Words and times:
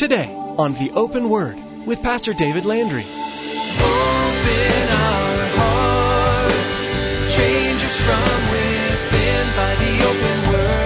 today 0.00 0.32
on 0.56 0.72
The 0.72 0.90
Open 0.92 1.28
Word 1.28 1.58
with 1.84 2.02
Pastor 2.02 2.32
David 2.32 2.64
Landry. 2.64 3.04
Open 3.04 4.88
our 4.96 5.48
hearts, 5.60 7.36
change 7.36 7.84
us 7.84 8.00
from 8.00 8.40
within 8.48 9.46
by 9.60 9.74
the 9.76 10.00
open 10.08 10.38
word. 10.48 10.80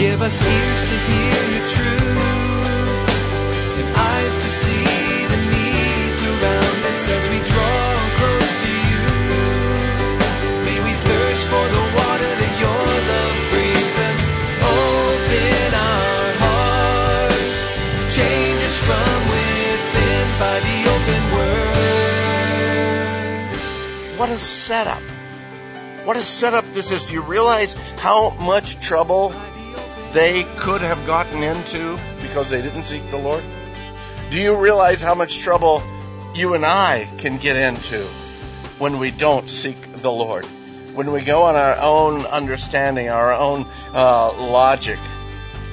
Give 0.00 0.20
us 0.20 0.42
ears 0.42 0.82
to 0.90 0.96
hear 0.98 1.42
your 1.54 1.66
truth 1.68 2.18
and 3.78 3.86
eyes 3.94 4.34
to 4.34 4.50
see 4.50 5.26
the 5.30 5.38
needs 5.46 6.20
around 6.26 6.84
us 6.90 7.08
as 7.08 7.22
we 7.30 7.38
draw 7.54 7.73
What 24.24 24.32
a 24.32 24.38
setup. 24.38 25.02
What 26.06 26.16
a 26.16 26.22
setup 26.22 26.64
this 26.72 26.92
is. 26.92 27.04
Do 27.04 27.12
you 27.12 27.20
realize 27.20 27.74
how 27.98 28.30
much 28.30 28.80
trouble 28.80 29.34
they 30.14 30.44
could 30.56 30.80
have 30.80 31.06
gotten 31.06 31.42
into 31.42 31.98
because 32.22 32.48
they 32.48 32.62
didn't 32.62 32.84
seek 32.84 33.10
the 33.10 33.18
Lord? 33.18 33.44
Do 34.30 34.40
you 34.40 34.56
realize 34.56 35.02
how 35.02 35.14
much 35.14 35.40
trouble 35.40 35.82
you 36.34 36.54
and 36.54 36.64
I 36.64 37.06
can 37.18 37.36
get 37.36 37.56
into 37.56 38.02
when 38.78 38.98
we 38.98 39.10
don't 39.10 39.50
seek 39.50 39.76
the 39.96 40.10
Lord? 40.10 40.46
When 40.94 41.12
we 41.12 41.20
go 41.20 41.42
on 41.42 41.54
our 41.54 41.76
own 41.76 42.24
understanding, 42.24 43.10
our 43.10 43.30
own 43.30 43.66
uh, 43.92 44.32
logic. 44.38 45.00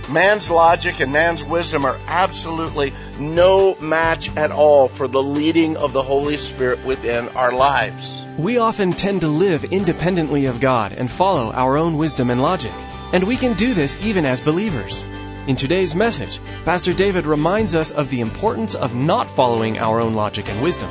Man's 0.10 0.50
logic 0.50 1.00
and 1.00 1.14
man's 1.14 1.42
wisdom 1.42 1.86
are 1.86 1.98
absolutely 2.06 2.92
no 3.18 3.76
match 3.76 4.30
at 4.36 4.52
all 4.52 4.90
for 4.90 5.08
the 5.08 5.24
leading 5.24 5.78
of 5.78 5.94
the 5.94 6.04
Holy 6.04 6.36
Spirit 6.36 6.84
within 6.84 7.30
our 7.30 7.54
lives. 7.54 8.21
We 8.38 8.60
often 8.60 8.94
tend 8.94 9.22
to 9.22 9.28
live 9.28 9.66
independently 9.66 10.46
of 10.46 10.62
God 10.62 10.94
and 10.94 11.12
follow 11.12 11.52
our 11.52 11.78
own 11.78 11.98
wisdom 11.98 12.30
and 12.30 12.42
logic. 12.42 12.72
And 13.12 13.26
we 13.26 13.36
can 13.36 13.56
do 13.56 13.74
this 13.74 13.98
even 14.02 14.26
as 14.26 14.40
believers. 14.40 15.04
In 15.48 15.58
today's 15.58 15.94
message, 15.94 16.40
Pastor 16.64 16.94
David 16.94 17.26
reminds 17.26 17.76
us 17.76 17.92
of 17.92 18.10
the 18.10 18.22
importance 18.22 18.74
of 18.74 18.96
not 18.96 19.28
following 19.28 19.80
our 19.80 20.00
own 20.00 20.14
logic 20.14 20.48
and 20.48 20.64
wisdom, 20.64 20.90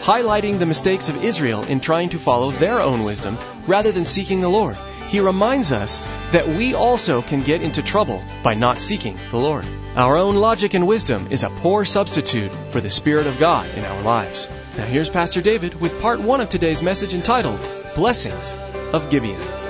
highlighting 0.00 0.58
the 0.58 0.64
mistakes 0.64 1.10
of 1.10 1.22
Israel 1.22 1.64
in 1.64 1.80
trying 1.80 2.08
to 2.10 2.18
follow 2.18 2.50
their 2.50 2.80
own 2.80 3.04
wisdom 3.04 3.36
rather 3.66 3.92
than 3.92 4.06
seeking 4.06 4.40
the 4.40 4.48
Lord. 4.48 4.76
He 5.10 5.18
reminds 5.18 5.72
us 5.72 5.98
that 6.30 6.46
we 6.46 6.74
also 6.74 7.20
can 7.20 7.42
get 7.42 7.62
into 7.62 7.82
trouble 7.82 8.22
by 8.44 8.54
not 8.54 8.78
seeking 8.78 9.18
the 9.32 9.38
Lord. 9.38 9.64
Our 9.96 10.16
own 10.16 10.36
logic 10.36 10.74
and 10.74 10.86
wisdom 10.86 11.26
is 11.30 11.42
a 11.42 11.50
poor 11.50 11.84
substitute 11.84 12.52
for 12.70 12.80
the 12.80 12.90
Spirit 12.90 13.26
of 13.26 13.40
God 13.40 13.68
in 13.70 13.84
our 13.84 14.02
lives. 14.02 14.48
Now 14.78 14.84
here's 14.84 15.10
Pastor 15.10 15.42
David 15.42 15.80
with 15.80 16.00
part 16.00 16.20
one 16.20 16.40
of 16.40 16.48
today's 16.48 16.80
message 16.80 17.12
entitled 17.12 17.60
Blessings 17.96 18.54
of 18.92 19.10
Gibeon. 19.10 19.69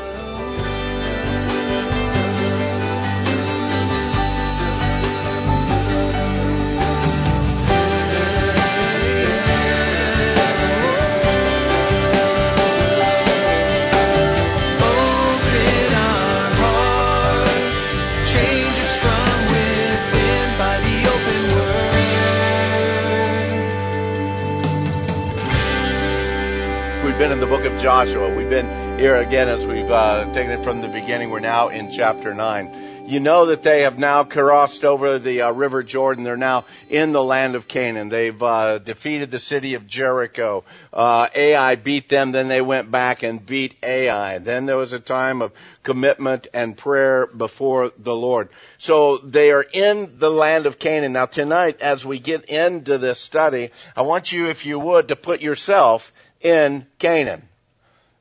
Joshua. 27.81 28.37
We've 28.37 28.51
been 28.51 28.99
here 28.99 29.17
again 29.17 29.49
as 29.49 29.67
we've 29.67 29.91
uh, 29.91 30.31
taken 30.35 30.51
it 30.51 30.63
from 30.63 30.83
the 30.83 30.89
beginning. 30.89 31.31
We're 31.31 31.41
now 31.41 31.69
in 31.69 31.91
chapter 31.91 32.35
9. 32.35 33.07
You 33.09 33.21
know 33.21 33.47
that 33.47 33.63
they 33.63 33.83
have 33.83 33.99
now 33.99 34.25
crossed 34.25 34.85
over 34.85 35.19
the 35.19 35.43
uh, 35.43 35.53
river 35.53 35.83
Jordan. 35.83 36.23
They're 36.23 36.37
now 36.37 36.67
in 36.91 37.13
the 37.13 37.25
land 37.25 37.55
of 37.55 37.67
Canaan. 37.67 38.11
They've 38.11 38.43
uh, 38.43 38.79
defeated 38.79 39.31
the 39.31 39.39
city 39.39 39.75
of 39.75 39.87
Jericho. 39.87 40.65
Uh, 40.93 41.29
Ai 41.35 41.77
beat 41.77 42.11
them, 42.11 42.33
then 42.33 42.49
they 42.49 42.61
went 42.61 42.91
back 42.91 43.23
and 43.23 43.45
beat 43.45 43.77
Ai. 43.83 44.37
Then 44.39 44.67
there 44.67 44.77
was 44.77 44.93
a 44.93 45.01
time 45.01 45.41
of 45.41 45.53
commitment 45.83 46.49
and 46.53 46.77
prayer 46.77 47.27
before 47.29 47.93
the 47.97 48.15
Lord. 48.15 48.51
So 48.77 49.17
they 49.17 49.53
are 49.53 49.65
in 49.73 50.19
the 50.19 50.31
land 50.31 50.67
of 50.67 50.79
Canaan. 50.79 51.15
Now 51.15 51.25
tonight, 51.25 51.81
as 51.81 52.05
we 52.05 52.19
get 52.19 52.45
into 52.45 52.99
this 52.99 53.21
study, 53.21 53.71
I 53.97 54.03
want 54.03 54.33
you, 54.33 54.51
if 54.51 54.67
you 54.67 54.79
would, 54.79 55.09
to 55.09 55.17
put 55.17 55.41
yourself 55.41 56.13
in 56.43 56.87
Canaan. 56.99 57.47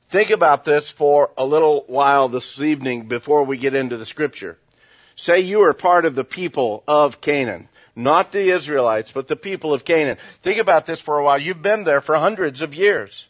Think 0.09 0.31
about 0.31 0.65
this 0.65 0.89
for 0.89 1.29
a 1.37 1.45
little 1.45 1.83
while 1.85 2.29
this 2.29 2.59
evening 2.59 3.03
before 3.03 3.43
we 3.43 3.57
get 3.57 3.75
into 3.75 3.95
the 3.95 4.07
scripture. 4.07 4.57
Say 5.15 5.41
you 5.41 5.61
are 5.61 5.73
part 5.73 6.05
of 6.05 6.15
the 6.15 6.23
people 6.23 6.83
of 6.87 7.21
Canaan. 7.21 7.69
Not 7.95 8.31
the 8.31 8.49
Israelites, 8.49 9.11
but 9.11 9.27
the 9.27 9.35
people 9.35 9.71
of 9.71 9.85
Canaan. 9.85 10.17
Think 10.41 10.57
about 10.57 10.87
this 10.87 10.99
for 10.99 11.19
a 11.19 11.23
while. 11.23 11.37
You've 11.37 11.61
been 11.61 11.83
there 11.83 12.01
for 12.01 12.15
hundreds 12.15 12.63
of 12.63 12.73
years. 12.73 13.27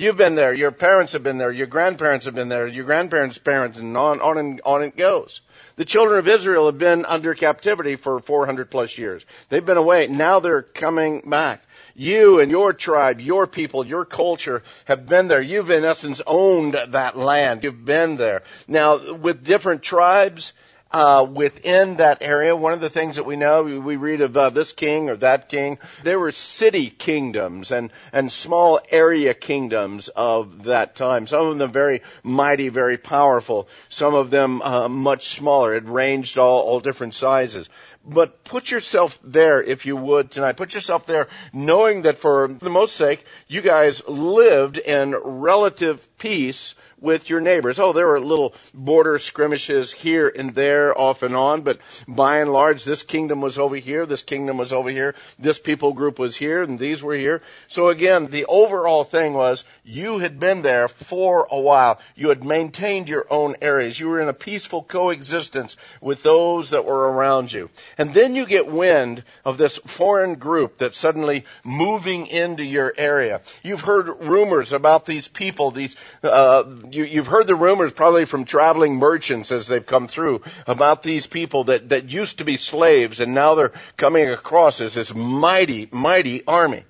You've 0.00 0.16
been 0.16 0.34
there. 0.34 0.54
Your 0.54 0.70
parents 0.70 1.12
have 1.12 1.22
been 1.22 1.36
there. 1.36 1.52
Your 1.52 1.66
grandparents 1.66 2.24
have 2.24 2.34
been 2.34 2.48
there. 2.48 2.66
Your 2.66 2.86
grandparents' 2.86 3.36
parents, 3.36 3.76
and 3.76 3.94
on, 3.98 4.22
on 4.22 4.38
and 4.38 4.58
on 4.64 4.82
it 4.82 4.96
goes. 4.96 5.42
The 5.76 5.84
children 5.84 6.18
of 6.18 6.26
Israel 6.26 6.64
have 6.66 6.78
been 6.78 7.04
under 7.04 7.34
captivity 7.34 7.96
for 7.96 8.18
400 8.18 8.70
plus 8.70 8.96
years. 8.96 9.26
They've 9.50 9.64
been 9.64 9.76
away. 9.76 10.06
Now 10.06 10.40
they're 10.40 10.62
coming 10.62 11.20
back. 11.28 11.62
You 11.94 12.40
and 12.40 12.50
your 12.50 12.72
tribe, 12.72 13.20
your 13.20 13.46
people, 13.46 13.86
your 13.86 14.06
culture 14.06 14.62
have 14.86 15.06
been 15.06 15.28
there. 15.28 15.42
You've 15.42 15.70
in 15.70 15.84
essence 15.84 16.22
owned 16.26 16.78
that 16.88 17.18
land. 17.18 17.62
You've 17.62 17.84
been 17.84 18.16
there. 18.16 18.42
Now 18.66 19.12
with 19.12 19.44
different 19.44 19.82
tribes, 19.82 20.54
uh, 20.92 21.26
within 21.30 21.96
that 21.96 22.18
area. 22.20 22.56
One 22.56 22.72
of 22.72 22.80
the 22.80 22.90
things 22.90 23.16
that 23.16 23.24
we 23.26 23.36
know, 23.36 23.62
we 23.62 23.96
read 23.96 24.20
of 24.20 24.36
uh, 24.36 24.50
this 24.50 24.72
king 24.72 25.08
or 25.08 25.16
that 25.16 25.48
king. 25.48 25.78
There 26.02 26.18
were 26.18 26.32
city 26.32 26.90
kingdoms 26.90 27.70
and 27.70 27.92
and 28.12 28.30
small 28.30 28.80
area 28.90 29.34
kingdoms 29.34 30.08
of 30.08 30.64
that 30.64 30.96
time. 30.96 31.26
Some 31.26 31.46
of 31.46 31.58
them 31.58 31.72
very 31.72 32.02
mighty, 32.22 32.68
very 32.68 32.98
powerful. 32.98 33.68
Some 33.88 34.14
of 34.14 34.30
them 34.30 34.62
uh, 34.62 34.88
much 34.88 35.28
smaller. 35.28 35.74
It 35.74 35.88
ranged 35.88 36.38
all 36.38 36.62
all 36.62 36.80
different 36.80 37.14
sizes. 37.14 37.68
But 38.04 38.44
put 38.44 38.70
yourself 38.70 39.18
there, 39.22 39.62
if 39.62 39.84
you 39.84 39.94
would, 39.94 40.30
tonight. 40.30 40.56
Put 40.56 40.74
yourself 40.74 41.04
there, 41.04 41.28
knowing 41.52 42.02
that 42.02 42.18
for 42.18 42.48
the 42.48 42.70
most 42.70 42.96
sake, 42.96 43.24
you 43.46 43.60
guys 43.60 44.02
lived 44.08 44.78
in 44.78 45.14
relative 45.14 46.06
peace 46.18 46.74
with 47.00 47.30
your 47.30 47.40
neighbors. 47.40 47.78
Oh, 47.78 47.92
there 47.92 48.06
were 48.06 48.20
little 48.20 48.54
border 48.74 49.18
skirmishes 49.18 49.92
here 49.92 50.28
and 50.28 50.54
there 50.54 50.96
off 50.98 51.22
and 51.22 51.34
on, 51.34 51.62
but 51.62 51.78
by 52.06 52.38
and 52.38 52.52
large, 52.52 52.84
this 52.84 53.02
kingdom 53.02 53.40
was 53.40 53.58
over 53.58 53.76
here, 53.76 54.06
this 54.06 54.22
kingdom 54.22 54.58
was 54.58 54.72
over 54.72 54.90
here, 54.90 55.14
this 55.38 55.58
people 55.58 55.92
group 55.92 56.18
was 56.18 56.36
here, 56.36 56.62
and 56.62 56.78
these 56.78 57.02
were 57.02 57.14
here. 57.14 57.42
So 57.68 57.88
again, 57.88 58.26
the 58.26 58.46
overall 58.46 59.04
thing 59.04 59.34
was 59.34 59.64
you 59.84 60.18
had 60.18 60.38
been 60.38 60.62
there 60.62 60.88
for 60.88 61.48
a 61.50 61.60
while. 61.60 62.00
You 62.14 62.28
had 62.28 62.44
maintained 62.44 63.08
your 63.08 63.26
own 63.30 63.56
areas. 63.62 63.98
You 63.98 64.08
were 64.08 64.20
in 64.20 64.28
a 64.28 64.34
peaceful 64.34 64.82
coexistence 64.82 65.76
with 66.00 66.22
those 66.22 66.70
that 66.70 66.84
were 66.84 67.12
around 67.12 67.52
you. 67.52 67.70
And 67.98 68.12
then 68.12 68.34
you 68.34 68.46
get 68.46 68.66
wind 68.66 69.24
of 69.44 69.58
this 69.58 69.78
foreign 69.78 70.34
group 70.36 70.78
that's 70.78 70.98
suddenly 70.98 71.44
moving 71.64 72.26
into 72.26 72.64
your 72.64 72.92
area. 72.96 73.40
You've 73.62 73.80
heard 73.80 74.08
rumors 74.20 74.72
about 74.72 75.06
these 75.06 75.28
people, 75.28 75.70
these, 75.70 75.96
uh, 76.22 76.64
you, 76.92 77.04
you've 77.04 77.26
heard 77.26 77.46
the 77.46 77.54
rumors 77.54 77.92
probably 77.92 78.24
from 78.24 78.44
traveling 78.44 78.96
merchants 78.96 79.52
as 79.52 79.66
they've 79.66 79.84
come 79.84 80.08
through 80.08 80.42
about 80.66 81.02
these 81.02 81.26
people 81.26 81.64
that, 81.64 81.88
that 81.90 82.10
used 82.10 82.38
to 82.38 82.44
be 82.44 82.56
slaves 82.56 83.20
and 83.20 83.34
now 83.34 83.54
they're 83.54 83.72
coming 83.96 84.28
across 84.28 84.80
as 84.80 84.94
this 84.94 85.14
mighty, 85.14 85.88
mighty 85.90 86.44
army. 86.46 86.84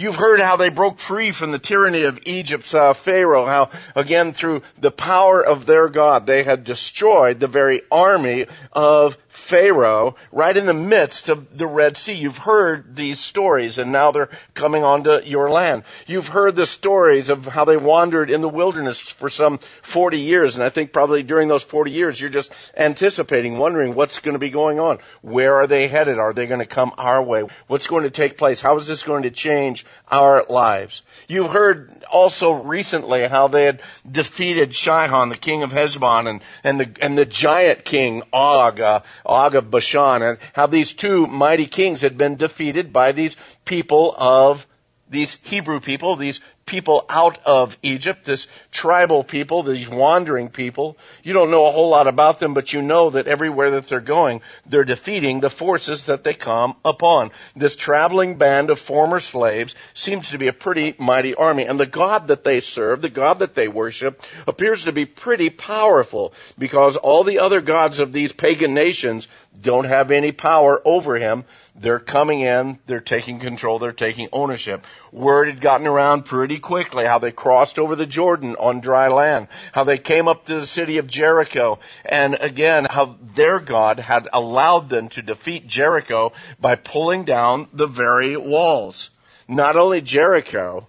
You've 0.00 0.16
heard 0.16 0.40
how 0.40 0.56
they 0.56 0.70
broke 0.70 0.98
free 0.98 1.30
from 1.30 1.50
the 1.50 1.58
tyranny 1.58 2.04
of 2.04 2.20
Egypt's 2.24 2.72
uh, 2.72 2.94
Pharaoh, 2.94 3.44
how 3.44 3.68
again 3.94 4.32
through 4.32 4.62
the 4.78 4.90
power 4.90 5.44
of 5.44 5.66
their 5.66 5.90
God 5.90 6.24
they 6.24 6.42
had 6.42 6.64
destroyed 6.64 7.38
the 7.38 7.46
very 7.46 7.82
army 7.92 8.46
of 8.72 9.18
Pharaoh 9.28 10.16
right 10.32 10.56
in 10.56 10.64
the 10.64 10.72
midst 10.72 11.28
of 11.28 11.56
the 11.56 11.66
Red 11.66 11.98
Sea. 11.98 12.14
You've 12.14 12.38
heard 12.38 12.96
these 12.96 13.20
stories 13.20 13.76
and 13.76 13.92
now 13.92 14.10
they're 14.10 14.30
coming 14.54 14.84
onto 14.84 15.20
your 15.24 15.50
land. 15.50 15.84
You've 16.06 16.28
heard 16.28 16.56
the 16.56 16.66
stories 16.66 17.28
of 17.28 17.44
how 17.44 17.66
they 17.66 17.76
wandered 17.76 18.30
in 18.30 18.40
the 18.40 18.48
wilderness 18.48 18.98
for 18.98 19.28
some 19.28 19.58
40 19.82 20.18
years 20.18 20.54
and 20.54 20.64
I 20.64 20.70
think 20.70 20.94
probably 20.94 21.22
during 21.22 21.48
those 21.48 21.62
40 21.62 21.90
years 21.90 22.18
you're 22.18 22.30
just 22.30 22.52
anticipating, 22.74 23.58
wondering 23.58 23.94
what's 23.94 24.18
going 24.20 24.34
to 24.34 24.38
be 24.38 24.50
going 24.50 24.80
on. 24.80 24.98
Where 25.20 25.56
are 25.56 25.66
they 25.66 25.88
headed? 25.88 26.18
Are 26.18 26.32
they 26.32 26.46
going 26.46 26.60
to 26.60 26.66
come 26.66 26.92
our 26.96 27.22
way? 27.22 27.44
What's 27.66 27.86
going 27.86 28.04
to 28.04 28.10
take 28.10 28.38
place? 28.38 28.62
How 28.62 28.78
is 28.78 28.88
this 28.88 29.02
going 29.02 29.24
to 29.24 29.30
change 29.30 29.84
our 30.10 30.44
lives. 30.48 31.02
You've 31.28 31.50
heard 31.50 32.04
also 32.10 32.52
recently 32.52 33.26
how 33.26 33.48
they 33.48 33.64
had 33.64 33.82
defeated 34.10 34.74
Sihon, 34.74 35.28
the 35.28 35.36
king 35.36 35.62
of 35.62 35.72
Heshbon, 35.72 36.26
and, 36.26 36.40
and 36.64 36.80
the, 36.80 36.90
and 37.00 37.16
the 37.16 37.24
giant 37.24 37.84
king, 37.84 38.22
Og, 38.32 38.80
uh, 38.80 39.00
Og 39.24 39.54
of 39.54 39.70
Bashan, 39.70 40.22
and 40.22 40.38
how 40.52 40.66
these 40.66 40.92
two 40.92 41.26
mighty 41.26 41.66
kings 41.66 42.00
had 42.00 42.18
been 42.18 42.36
defeated 42.36 42.92
by 42.92 43.12
these 43.12 43.36
people 43.64 44.14
of 44.16 44.66
these 45.08 45.34
Hebrew 45.42 45.80
people, 45.80 46.16
these 46.16 46.40
people 46.70 47.04
out 47.08 47.36
of 47.44 47.76
Egypt, 47.82 48.22
this 48.22 48.46
tribal 48.70 49.24
people, 49.24 49.64
these 49.64 49.88
wandering 49.88 50.48
people. 50.48 50.96
You 51.24 51.32
don't 51.32 51.50
know 51.50 51.66
a 51.66 51.72
whole 51.72 51.88
lot 51.88 52.06
about 52.06 52.38
them, 52.38 52.54
but 52.54 52.72
you 52.72 52.80
know 52.80 53.10
that 53.10 53.26
everywhere 53.26 53.72
that 53.72 53.88
they're 53.88 53.98
going, 53.98 54.40
they're 54.66 54.84
defeating 54.84 55.40
the 55.40 55.50
forces 55.50 56.06
that 56.06 56.22
they 56.22 56.32
come 56.32 56.76
upon. 56.84 57.32
This 57.56 57.74
traveling 57.74 58.36
band 58.36 58.70
of 58.70 58.78
former 58.78 59.18
slaves 59.18 59.74
seems 59.94 60.30
to 60.30 60.38
be 60.38 60.46
a 60.46 60.52
pretty 60.52 60.94
mighty 60.96 61.34
army. 61.34 61.66
And 61.66 61.80
the 61.80 61.86
God 61.86 62.28
that 62.28 62.44
they 62.44 62.60
serve, 62.60 63.02
the 63.02 63.08
God 63.08 63.40
that 63.40 63.56
they 63.56 63.66
worship, 63.66 64.22
appears 64.46 64.84
to 64.84 64.92
be 64.92 65.06
pretty 65.06 65.50
powerful 65.50 66.32
because 66.56 66.96
all 66.96 67.24
the 67.24 67.40
other 67.40 67.60
gods 67.60 67.98
of 67.98 68.12
these 68.12 68.30
pagan 68.30 68.74
nations 68.74 69.26
don't 69.60 69.86
have 69.86 70.12
any 70.12 70.30
power 70.30 70.80
over 70.84 71.16
him. 71.16 71.44
They're 71.74 71.98
coming 71.98 72.40
in, 72.40 72.78
they're 72.86 73.00
taking 73.00 73.38
control, 73.38 73.78
they're 73.78 73.92
taking 73.92 74.28
ownership. 74.32 74.86
Word 75.12 75.48
had 75.48 75.60
gotten 75.60 75.86
around 75.86 76.24
pretty 76.24 76.58
quickly 76.58 77.04
how 77.04 77.18
they 77.18 77.32
crossed 77.32 77.78
over 77.78 77.96
the 77.96 78.06
Jordan 78.06 78.54
on 78.56 78.80
dry 78.80 79.08
land, 79.08 79.48
how 79.72 79.84
they 79.84 79.98
came 79.98 80.28
up 80.28 80.44
to 80.44 80.60
the 80.60 80.66
city 80.66 80.98
of 80.98 81.08
Jericho, 81.08 81.80
and 82.04 82.36
again, 82.40 82.86
how 82.88 83.16
their 83.34 83.58
God 83.58 83.98
had 83.98 84.28
allowed 84.32 84.88
them 84.88 85.08
to 85.10 85.22
defeat 85.22 85.66
Jericho 85.66 86.32
by 86.60 86.76
pulling 86.76 87.24
down 87.24 87.68
the 87.72 87.88
very 87.88 88.36
walls. 88.36 89.10
Not 89.48 89.76
only 89.76 90.00
Jericho, 90.00 90.86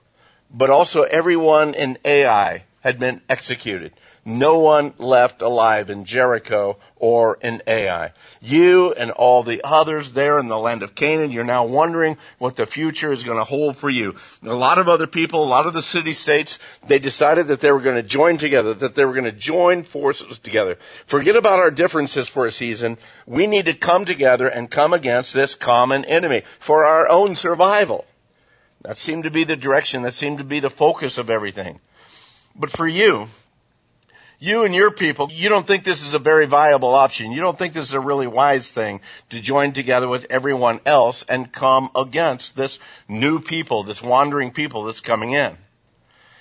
but 0.54 0.70
also 0.70 1.02
everyone 1.02 1.74
in 1.74 1.98
Ai 2.06 2.64
had 2.82 3.00
been 3.00 3.22
executed. 3.28 3.94
No 4.24 4.60
one 4.60 4.94
left 5.00 5.42
alive 5.42 5.90
in 5.90 6.06
Jericho 6.06 6.78
or 6.96 7.40
in 7.42 7.64
Ai. 7.66 8.12
You 8.40 8.94
and 8.94 9.10
all 9.10 9.42
the 9.42 9.62
others 9.64 10.14
there 10.14 10.38
in 10.38 10.48
the 10.48 10.60
land 10.60 10.84
of 10.84 10.94
Canaan, 10.94 11.32
you're 11.32 11.44
now 11.44 11.66
wondering 11.66 12.18
what 12.38 12.56
the 12.56 12.68
future 12.68 13.12
is 13.12 13.24
going 13.24 13.40
to 13.40 13.44
hold 13.44 13.78
for 13.78 13.90
you. 13.90 14.16
A 14.44 14.54
lot 14.54 14.78
of 14.78 14.88
other 14.88 15.08
people, 15.08 15.44
a 15.44 15.46
lot 15.46 15.66
of 15.66 15.74
the 15.74 15.82
city 15.82 16.12
states, 16.12 16.60
they 16.86 17.00
decided 17.00 17.48
that 17.48 17.62
they 17.62 17.72
were 17.72 17.80
going 17.80 17.96
to 17.96 18.04
join 18.04 18.38
together, 18.38 18.76
that 18.76 18.94
they 18.94 19.06
were 19.06 19.14
going 19.14 19.24
to 19.24 19.32
join 19.32 19.84
forces 19.84 20.38
together. 20.38 20.78
Forget 21.08 21.36
about 21.36 21.58
our 21.58 21.72
differences 21.72 22.30
for 22.30 22.46
a 22.46 22.52
season. 22.52 23.00
We 23.26 23.48
need 23.48 23.66
to 23.66 23.74
come 23.74 24.06
together 24.06 24.48
and 24.48 24.70
come 24.70 24.94
against 24.94 25.34
this 25.34 25.56
common 25.56 26.06
enemy 26.06 26.44
for 26.60 26.86
our 26.86 27.10
own 27.10 27.34
survival. 27.34 28.06
That 28.84 29.00
seemed 29.00 29.24
to 29.24 29.32
be 29.32 29.46
the 29.46 29.56
direction, 29.56 30.04
that 30.04 30.14
seemed 30.14 30.38
to 30.38 30.44
be 30.44 30.60
the 30.60 30.70
focus 30.70 31.18
of 31.18 31.32
everything. 31.32 31.80
But 32.56 32.72
for 32.72 32.88
you, 32.88 33.28
you 34.42 34.64
and 34.64 34.74
your 34.74 34.90
people, 34.90 35.30
you 35.32 35.50
don't 35.50 35.68
think 35.68 35.84
this 35.84 36.04
is 36.04 36.16
a 36.16 36.20
very 36.20 36.48
viable 36.48 36.96
option. 36.96 37.32
You 37.32 37.42
don't 37.42 37.58
think 37.58 37.74
this 37.74 37.90
is 37.90 37.94
a 37.94 38.00
really 38.00 38.26
wise 38.26 38.72
thing 38.72 39.00
to 39.30 39.40
join 39.40 39.72
together 39.72 40.08
with 40.08 40.26
everyone 40.32 40.82
else 40.84 41.24
and 41.30 41.52
come 41.52 41.92
against 41.96 42.56
this 42.56 42.80
new 43.08 43.40
people, 43.40 43.84
this 43.84 44.02
wandering 44.02 44.52
people 44.52 44.86
that's 44.86 45.00
coming 45.00 45.34
in. 45.34 45.56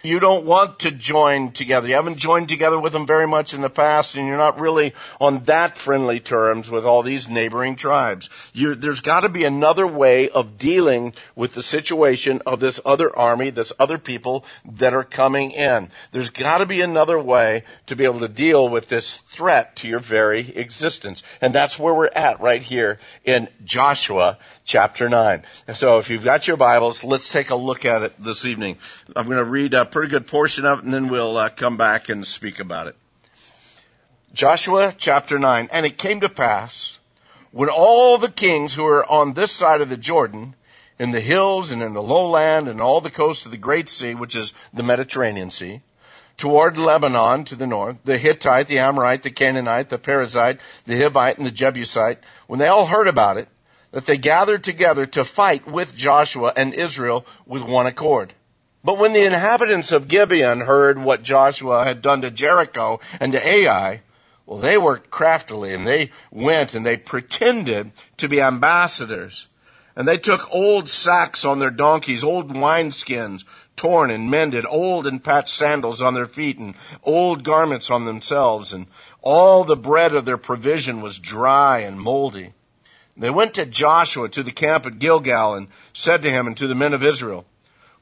You 0.03 0.19
don't 0.19 0.47
want 0.47 0.81
to 0.81 0.91
join 0.91 1.53
together. 1.53 1.87
You 1.87 1.95
haven't 1.95 2.19
joined 2.19 2.49
together 2.49 2.81
with 2.81 2.93
them 2.93 3.07
very 3.07 3.27
much 3.27 3.53
in 3.53 3.61
the 3.61 3.69
past, 3.69 4.17
and 4.17 4.27
you're 4.27 4.37
not 4.39 4.59
really 4.59 4.95
on 5.21 5.45
that 5.45 5.77
friendly 5.77 6.21
terms 6.21 6.71
with 6.71 6.87
all 6.87 7.03
these 7.03 7.29
neighboring 7.29 7.77
tribes. 7.77 8.31
You're, 8.55 8.75
there's 8.75 9.03
got 9.03 9.21
to 9.21 9.29
be 9.29 9.45
another 9.45 9.87
way 9.87 10.31
of 10.31 10.57
dealing 10.57 11.13
with 11.37 11.53
the 11.53 11.63
situation 11.63 12.41
of 12.47 12.61
this 12.61 12.81
other 12.85 13.15
army, 13.15 13.51
this 13.51 13.73
other 13.79 13.99
people 13.99 14.47
that 14.73 14.95
are 14.95 15.05
coming 15.05 15.51
in. 15.51 15.91
There's 16.13 16.31
got 16.31 16.59
to 16.59 16.67
be 16.67 16.81
another 16.81 17.19
way 17.19 17.65
to 17.87 17.97
be 17.97 18.05
able 18.05 18.21
to 18.21 18.29
deal 18.29 18.69
with 18.69 18.89
this 18.89 19.17
threat 19.33 19.77
to 19.77 19.89
your 19.89 20.01
very 20.01 20.41
existence. 20.41 21.23
And 21.43 21.55
that's 21.55 21.79
where 21.79 21.95
we're 21.95 22.11
at 22.15 22.41
right 22.41 22.63
here 22.63 22.99
in 23.25 23.49
Joshua 23.65 24.39
chapter 24.65 25.09
9. 25.09 25.43
And 25.67 25.77
So 25.77 25.99
if 25.99 26.11
you've 26.11 26.25
got 26.25 26.49
your 26.49 26.57
Bibles, 26.57 27.05
let's 27.05 27.31
take 27.31 27.51
a 27.51 27.57
look 27.57 27.85
at 27.85 28.03
it 28.03 28.15
this 28.23 28.47
evening. 28.47 28.79
I'm 29.15 29.27
going 29.27 29.39
to 29.39 29.45
read 29.45 29.75
a 29.75 29.90
pretty 29.91 30.11
good 30.11 30.27
portion 30.27 30.65
of 30.65 30.79
it 30.79 30.85
and 30.85 30.95
then 30.95 31.09
we'll 31.09 31.37
uh, 31.37 31.49
come 31.49 31.77
back 31.77 32.09
and 32.09 32.27
speak 32.27 32.61
about 32.61 32.87
it. 32.87 32.97
Joshua 34.33 34.95
chapter 34.97 35.39
9. 35.39 35.69
And 35.73 35.85
it 35.85 35.99
came 35.99 36.21
to 36.21 36.29
pass 36.29 36.99
when 37.53 37.69
all 37.69 38.19
the 38.19 38.31
kings 38.31 38.75
who 38.75 38.85
were 38.85 39.05
on 39.05 39.33
this 39.33 39.51
side 39.51 39.81
of 39.81 39.89
the 39.89 39.97
Jordan, 39.97 40.55
in 41.01 41.13
the 41.13 41.21
hills 41.21 41.71
and 41.71 41.83
in 41.83 41.95
the 41.95 42.03
lowland 42.03 42.69
and 42.69 42.79
all 42.79 43.01
the 43.01 43.11
coasts 43.11 43.47
of 43.47 43.51
the 43.51 43.57
great 43.57 43.89
sea, 43.89 44.15
which 44.15 44.37
is 44.37 44.53
the 44.75 44.83
Mediterranean 44.83 45.51
Sea, 45.51 45.81
toward 46.37 46.77
Lebanon 46.77 47.45
to 47.47 47.57
the 47.57 47.67
north, 47.67 47.97
the 48.05 48.19
Hittite, 48.19 48.67
the 48.67 48.81
Amorite, 48.81 49.23
the 49.23 49.31
Canaanite, 49.31 49.89
the 49.89 49.99
Perizzite, 49.99 50.59
the 50.85 50.95
Hivite, 50.95 51.39
and 51.39 51.47
the 51.47 51.51
Jebusite, 51.51 52.19
when 52.47 52.59
they 52.61 52.69
all 52.69 52.85
heard 52.85 53.09
about 53.09 53.39
it, 53.39 53.49
that 53.93 54.05
they 54.05 54.19
gathered 54.19 54.63
together 54.63 55.07
to 55.07 55.25
fight 55.25 55.67
with 55.67 55.97
Joshua 55.97 56.53
and 56.55 56.75
Israel 56.75 57.27
with 57.47 57.63
one 57.63 57.87
accord. 57.87 58.33
But 58.83 58.99
when 58.99 59.13
the 59.13 59.27
inhabitants 59.27 59.93
of 59.93 60.09
Gibeon 60.09 60.61
heard 60.61 60.99
what 60.99 61.23
Joshua 61.23 61.85
had 61.85 62.01
done 62.01 62.23
to 62.23 62.31
Jericho 62.31 63.01
and 63.21 63.33
to 63.33 63.47
Ai, 63.47 64.01
well, 64.47 64.59
they 64.59 64.79
worked 64.79 65.11
craftily 65.11 65.75
and 65.75 65.87
they 65.87 66.11
went 66.31 66.75
and 66.75 66.85
they 66.85 66.97
pretended 66.97 67.93
to 68.17 68.29
be 68.29 68.41
ambassadors. 68.41 69.47
And 69.95 70.09
they 70.09 70.17
took 70.17 70.55
old 70.55 70.89
sacks 70.89 71.45
on 71.45 71.59
their 71.59 71.71
donkeys, 71.71 72.25
old 72.25 72.51
wineskins, 72.51 73.45
torn 73.77 74.11
and 74.11 74.31
mended, 74.31 74.65
old 74.67 75.07
and 75.07 75.23
patched 75.23 75.51
sandals 75.51 76.01
on 76.01 76.15
their 76.15 76.27
feet, 76.27 76.59
and 76.59 76.75
old 77.03 77.45
garments 77.45 77.91
on 77.91 78.07
themselves, 78.07 78.73
and 78.73 78.87
all 79.21 79.65
the 79.65 79.77
bread 79.77 80.15
of 80.15 80.25
their 80.25 80.39
provision 80.39 81.03
was 81.03 81.19
dry 81.19 81.81
and 81.81 82.01
moldy. 82.01 82.55
They 83.17 83.31
went 83.31 83.55
to 83.55 83.67
Joshua 83.67 84.29
to 84.31 84.43
the 84.43 84.53
camp 84.53 84.87
at 84.87 84.99
Gilgal 84.99 85.55
and 85.55 85.69
said 85.93 86.23
to 86.23 86.31
him 86.31 86.47
and 86.47 86.57
to 86.57 86.67
the 86.67 86.75
men 86.75 86.95
of 86.95 87.05
Israel, 87.05 87.45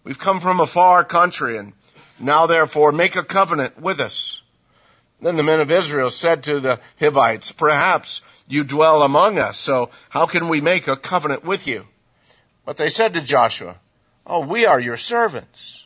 We've 0.09 0.19
come 0.19 0.41
from 0.41 0.59
a 0.59 0.67
far 0.67 1.05
country, 1.05 1.59
and 1.59 1.75
now 2.19 2.47
therefore 2.47 2.93
make 2.93 3.17
a 3.17 3.23
covenant 3.23 3.79
with 3.79 4.01
us. 4.01 4.41
Then 5.21 5.37
the 5.37 5.43
men 5.43 5.61
of 5.61 5.71
Israel 5.71 6.11
said 6.11 6.45
to 6.45 6.61
the 6.61 6.81
Hivites, 6.99 7.53
Perhaps 7.53 8.23
you 8.49 8.65
dwell 8.65 9.03
among 9.03 9.39
us, 9.39 9.59
so 9.59 9.91
how 10.09 10.25
can 10.25 10.49
we 10.49 10.63
make 10.63 10.89
a 10.89 10.97
covenant 10.97 11.45
with 11.45 11.67
you? 11.67 11.87
But 12.65 12.79
they 12.79 12.89
said 12.89 13.13
to 13.15 13.21
Joshua, 13.21 13.77
Oh, 14.27 14.47
we 14.47 14.65
are 14.65 14.81
your 14.81 14.97
servants. 14.97 15.85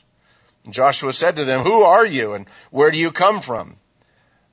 And 0.65 0.73
Joshua 0.73 1.13
said 1.13 1.35
to 1.35 1.45
them, 1.45 1.65
Who 1.65 1.83
are 1.83 2.07
you, 2.07 2.35
and 2.35 2.47
where 2.71 2.93
do 2.93 2.99
you 2.99 3.11
come 3.11 3.41
from? 3.41 3.75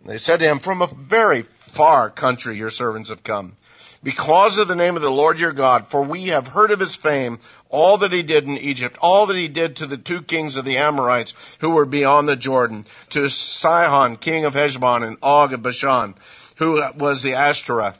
And 0.01 0.09
they 0.09 0.17
said 0.17 0.39
to 0.39 0.47
him, 0.47 0.57
From 0.57 0.81
a 0.81 0.87
very 0.87 1.43
far 1.43 2.09
country 2.09 2.57
your 2.57 2.71
servants 2.71 3.09
have 3.09 3.23
come 3.23 3.55
because 4.03 4.57
of 4.57 4.67
the 4.67 4.75
name 4.75 4.95
of 4.95 5.01
the 5.01 5.11
Lord 5.11 5.39
your 5.39 5.51
God, 5.51 5.87
for 5.89 6.01
we 6.01 6.27
have 6.27 6.47
heard 6.47 6.71
of 6.71 6.79
his 6.79 6.95
fame, 6.95 7.39
all 7.69 7.97
that 7.99 8.11
he 8.11 8.23
did 8.23 8.45
in 8.45 8.57
Egypt, 8.57 8.97
all 9.01 9.25
that 9.27 9.35
he 9.35 9.47
did 9.47 9.77
to 9.77 9.85
the 9.85 9.97
two 9.97 10.21
kings 10.21 10.55
of 10.55 10.65
the 10.65 10.77
Amorites 10.77 11.33
who 11.59 11.71
were 11.71 11.85
beyond 11.85 12.27
the 12.27 12.35
Jordan, 12.35 12.85
to 13.09 13.29
Sihon, 13.29 14.15
king 14.15 14.45
of 14.45 14.53
Heshbon, 14.53 15.03
and 15.03 15.17
Og 15.21 15.53
of 15.53 15.63
Bashan, 15.63 16.15
who 16.57 16.81
was 16.95 17.23
the 17.23 17.33
Ashtaroth. 17.33 17.99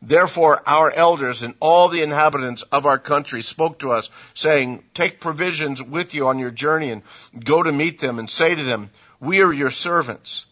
Therefore 0.00 0.62
our 0.66 0.90
elders 0.90 1.42
and 1.42 1.54
all 1.60 1.88
the 1.88 2.02
inhabitants 2.02 2.62
of 2.62 2.86
our 2.86 2.98
country 2.98 3.42
spoke 3.42 3.80
to 3.80 3.90
us, 3.90 4.10
saying, 4.34 4.84
Take 4.94 5.18
provisions 5.18 5.82
with 5.82 6.14
you 6.14 6.28
on 6.28 6.38
your 6.38 6.52
journey 6.52 6.90
and 6.90 7.02
go 7.42 7.62
to 7.62 7.72
meet 7.72 7.98
them 7.98 8.18
and 8.18 8.30
say 8.30 8.54
to 8.54 8.62
them, 8.62 8.90
We 9.18 9.42
are 9.42 9.52
your 9.52 9.70
servants. 9.72 10.46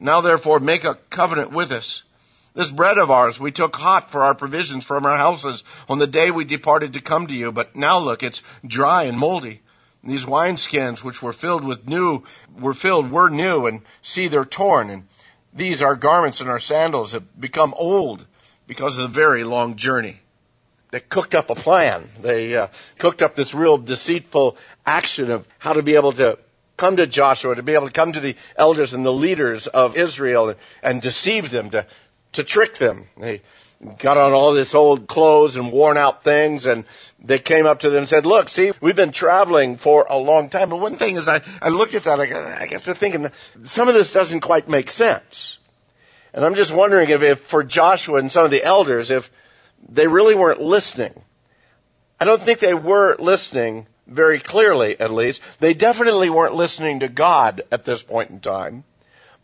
Now 0.00 0.20
therefore 0.20 0.58
make 0.58 0.84
a 0.84 0.98
covenant 1.10 1.52
with 1.52 1.70
us 1.70 2.02
this 2.54 2.70
bread 2.70 2.98
of 2.98 3.10
ours 3.10 3.38
we 3.38 3.52
took 3.52 3.76
hot 3.76 4.10
for 4.10 4.24
our 4.24 4.34
provisions 4.34 4.84
from 4.84 5.06
our 5.06 5.16
houses 5.16 5.64
on 5.88 5.98
the 5.98 6.06
day 6.06 6.30
we 6.30 6.44
departed 6.44 6.94
to 6.94 7.00
come 7.00 7.26
to 7.26 7.34
you, 7.34 7.52
but 7.52 7.76
now 7.76 7.98
look, 7.98 8.22
it's 8.22 8.42
dry 8.66 9.04
and 9.04 9.18
moldy. 9.18 9.60
And 10.02 10.12
these 10.12 10.24
wineskins 10.24 11.02
which 11.02 11.22
were 11.22 11.32
filled 11.32 11.64
with 11.64 11.88
new, 11.88 12.22
were 12.58 12.74
filled, 12.74 13.10
were 13.10 13.30
new, 13.30 13.66
and 13.66 13.82
see, 14.00 14.28
they're 14.28 14.44
torn. 14.44 14.90
And 14.90 15.08
these, 15.52 15.82
our 15.82 15.96
garments 15.96 16.40
and 16.40 16.48
our 16.48 16.58
sandals, 16.58 17.12
have 17.12 17.40
become 17.40 17.74
old 17.76 18.24
because 18.66 18.98
of 18.98 19.02
the 19.02 19.14
very 19.14 19.44
long 19.44 19.76
journey. 19.76 20.20
They 20.90 21.00
cooked 21.00 21.34
up 21.34 21.50
a 21.50 21.54
plan. 21.54 22.08
They 22.22 22.56
uh, 22.56 22.68
cooked 22.96 23.22
up 23.22 23.34
this 23.34 23.54
real 23.54 23.76
deceitful 23.76 24.56
action 24.86 25.30
of 25.30 25.46
how 25.58 25.74
to 25.74 25.82
be 25.82 25.96
able 25.96 26.12
to 26.12 26.38
come 26.78 26.96
to 26.96 27.06
Joshua, 27.06 27.56
to 27.56 27.62
be 27.62 27.74
able 27.74 27.88
to 27.88 27.92
come 27.92 28.12
to 28.12 28.20
the 28.20 28.36
elders 28.56 28.94
and 28.94 29.04
the 29.04 29.12
leaders 29.12 29.66
of 29.66 29.96
Israel 29.96 30.50
and, 30.50 30.58
and 30.82 31.02
deceive 31.02 31.50
them, 31.50 31.70
to 31.70 31.84
to 32.32 32.44
trick 32.44 32.76
them. 32.76 33.06
They 33.16 33.42
got 33.98 34.16
on 34.16 34.32
all 34.32 34.52
this 34.52 34.74
old 34.74 35.06
clothes 35.06 35.56
and 35.56 35.70
worn 35.70 35.96
out 35.96 36.24
things 36.24 36.66
and 36.66 36.84
they 37.20 37.38
came 37.38 37.66
up 37.66 37.80
to 37.80 37.90
them 37.90 38.00
and 38.00 38.08
said, 38.08 38.26
look, 38.26 38.48
see, 38.48 38.72
we've 38.80 38.96
been 38.96 39.12
traveling 39.12 39.76
for 39.76 40.06
a 40.08 40.16
long 40.16 40.50
time. 40.50 40.68
But 40.68 40.80
one 40.80 40.96
thing 40.96 41.16
is 41.16 41.28
I, 41.28 41.42
I 41.62 41.68
looked 41.68 41.94
at 41.94 42.04
that, 42.04 42.20
I 42.20 42.26
got, 42.26 42.46
I 42.46 42.66
got 42.66 42.84
to 42.84 42.94
thinking, 42.94 43.30
some 43.64 43.88
of 43.88 43.94
this 43.94 44.12
doesn't 44.12 44.40
quite 44.40 44.68
make 44.68 44.90
sense. 44.90 45.58
And 46.34 46.44
I'm 46.44 46.54
just 46.54 46.74
wondering 46.74 47.10
if, 47.10 47.22
if 47.22 47.40
for 47.40 47.64
Joshua 47.64 48.18
and 48.18 48.30
some 48.30 48.44
of 48.44 48.50
the 48.50 48.62
elders, 48.62 49.10
if 49.10 49.30
they 49.88 50.06
really 50.06 50.34
weren't 50.34 50.60
listening. 50.60 51.14
I 52.20 52.24
don't 52.24 52.40
think 52.40 52.58
they 52.58 52.74
were 52.74 53.16
listening 53.18 53.86
very 54.06 54.40
clearly 54.40 54.98
at 54.98 55.12
least. 55.12 55.42
They 55.60 55.74
definitely 55.74 56.30
weren't 56.30 56.54
listening 56.54 57.00
to 57.00 57.08
God 57.08 57.62
at 57.70 57.84
this 57.84 58.02
point 58.02 58.30
in 58.30 58.40
time. 58.40 58.84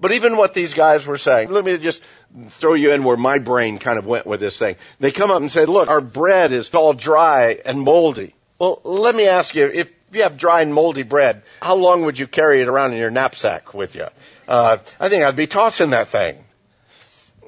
But 0.00 0.12
even 0.12 0.36
what 0.36 0.54
these 0.54 0.74
guys 0.74 1.06
were 1.06 1.18
saying, 1.18 1.50
let 1.50 1.64
me 1.64 1.78
just 1.78 2.02
throw 2.48 2.74
you 2.74 2.92
in 2.92 3.04
where 3.04 3.16
my 3.16 3.38
brain 3.38 3.78
kind 3.78 3.98
of 3.98 4.06
went 4.06 4.26
with 4.26 4.40
this 4.40 4.58
thing. 4.58 4.76
They 4.98 5.12
come 5.12 5.30
up 5.30 5.40
and 5.40 5.50
say, 5.50 5.66
look, 5.66 5.88
our 5.88 6.00
bread 6.00 6.52
is 6.52 6.68
all 6.74 6.92
dry 6.92 7.60
and 7.64 7.80
moldy. 7.80 8.34
Well, 8.58 8.80
let 8.84 9.14
me 9.14 9.28
ask 9.28 9.54
you, 9.54 9.66
if 9.66 9.92
you 10.12 10.22
have 10.22 10.36
dry 10.36 10.62
and 10.62 10.74
moldy 10.74 11.02
bread, 11.02 11.42
how 11.62 11.76
long 11.76 12.04
would 12.04 12.18
you 12.18 12.26
carry 12.26 12.60
it 12.60 12.68
around 12.68 12.92
in 12.92 12.98
your 12.98 13.10
knapsack 13.10 13.72
with 13.72 13.94
you? 13.94 14.06
Uh, 14.48 14.78
I 14.98 15.08
think 15.08 15.24
I'd 15.24 15.36
be 15.36 15.46
tossing 15.46 15.90
that 15.90 16.08
thing. 16.08 16.44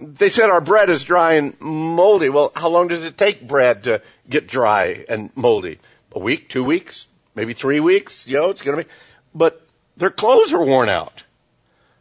They 0.00 0.28
said 0.28 0.50
our 0.50 0.60
bread 0.60 0.90
is 0.90 1.04
dry 1.04 1.34
and 1.34 1.58
moldy. 1.60 2.28
Well, 2.28 2.52
how 2.54 2.68
long 2.68 2.88
does 2.88 3.04
it 3.04 3.16
take 3.16 3.46
bread 3.46 3.84
to 3.84 4.02
get 4.28 4.46
dry 4.46 5.04
and 5.08 5.30
moldy? 5.36 5.78
A 6.12 6.18
week, 6.18 6.48
two 6.48 6.64
weeks, 6.64 7.06
maybe 7.34 7.54
three 7.54 7.80
weeks? 7.80 8.26
You 8.26 8.36
know, 8.36 8.50
it's 8.50 8.62
gonna 8.62 8.84
be, 8.84 8.88
but 9.34 9.66
their 9.96 10.10
clothes 10.10 10.52
are 10.52 10.64
worn 10.64 10.88
out. 10.88 11.22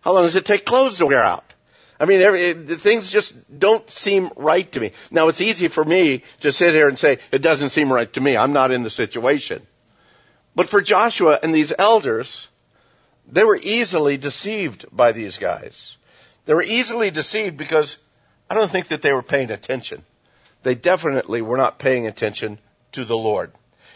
How 0.06 0.14
long 0.14 0.24
does 0.24 0.36
it 0.36 0.46
take 0.46 0.66
clothes 0.66 1.00
to 1.00 1.08
wear 1.08 1.24
out? 1.24 1.44
I 2.00 2.06
mean, 2.06 2.22
every, 2.22 2.42
it, 2.44 2.80
things 2.80 3.12
just 3.12 3.34
don't 3.58 3.90
seem 3.90 4.30
right 4.36 4.72
to 4.74 4.80
me. 4.80 4.92
Now, 5.10 5.30
it's 5.30 5.42
easy 5.42 5.68
for 5.68 5.84
me 5.84 6.22
to 6.42 6.52
sit 6.52 6.76
here 6.76 6.88
and 6.88 7.00
say, 7.00 7.18
it 7.32 7.42
doesn't 7.42 7.70
seem 7.72 7.92
right 7.92 8.12
to 8.14 8.22
me. 8.22 8.38
I'm 8.38 8.54
not 8.54 8.70
in 8.70 8.84
the 8.84 8.90
situation. 8.92 9.66
But 10.54 10.70
for 10.70 10.82
Joshua 10.82 11.40
and 11.42 11.56
these 11.56 11.74
elders, 11.78 12.48
they 13.28 13.44
were 13.44 13.58
easily 13.60 14.18
deceived 14.18 14.86
by 14.92 15.12
these 15.12 15.40
guys. 15.40 15.98
They 16.46 16.54
were 16.54 16.62
easily 16.62 17.10
deceived 17.10 17.58
because 17.58 17.98
I 18.48 18.54
don't 18.54 18.70
think 18.70 18.90
that 18.90 19.02
they 19.02 19.12
were 19.12 19.24
paying 19.24 19.50
attention. 19.50 20.04
They 20.62 20.76
definitely 20.76 21.42
were 21.42 21.58
not 21.58 21.80
paying 21.80 22.06
attention 22.06 22.60
to 22.92 23.06
the 23.06 23.18
Lord. 23.18 23.52